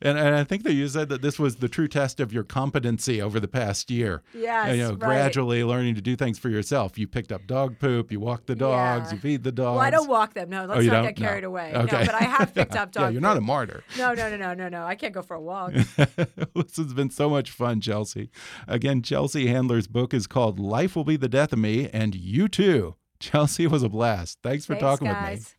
[0.01, 2.45] And, and I think that you said that this was the true test of your
[2.45, 4.23] competency over the past year.
[4.33, 4.99] yes, And, you know, right.
[5.01, 6.97] gradually learning to do things for yourself.
[6.97, 9.15] You picked up dog poop, you walk the dogs, Yeah.
[9.15, 9.79] you feed the dogs.
[9.79, 10.49] Well, I don't walk them.
[10.51, 11.07] No, oh, let's Oh, you not don't?
[11.07, 11.49] get carried No.
[11.49, 11.73] away.
[11.75, 11.99] Okay.
[12.01, 13.03] No, but I have picked up dog.
[13.03, 13.83] yeah, you're not a martyr.
[13.99, 14.85] No, no, no, no, no, no.
[14.85, 15.73] I can't go for a walk.
[15.97, 18.31] this has been so much fun, Chelsea.
[18.69, 22.47] Again, Chelsea Handler's book is called Life Will Be the Death of Me, and you
[22.47, 22.95] too.
[23.19, 24.39] Chelsea was a blast.
[24.43, 25.56] Thanks for Thanks, talking with me.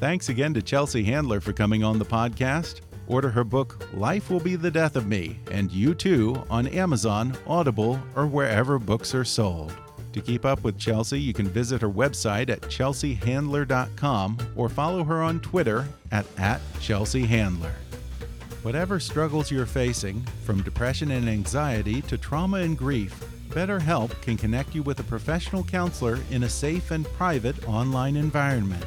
[0.00, 2.80] Thanks again to Chelsea Handler for coming on the podcast.
[3.06, 7.36] Order her book, Life Will Be the Death of Me, and You Too on Amazon,
[7.46, 9.74] Audible, or wherever books are sold.
[10.14, 15.22] To keep up with Chelsea, you can visit her website at chelseahandler.com or follow her
[15.22, 17.72] on Twitter at, at chelseahandler.
[18.62, 24.74] Whatever struggles you're facing, from depression and anxiety to trauma and grief, BetterHelp can connect
[24.74, 28.86] you with a professional counselor in a safe and private online environment.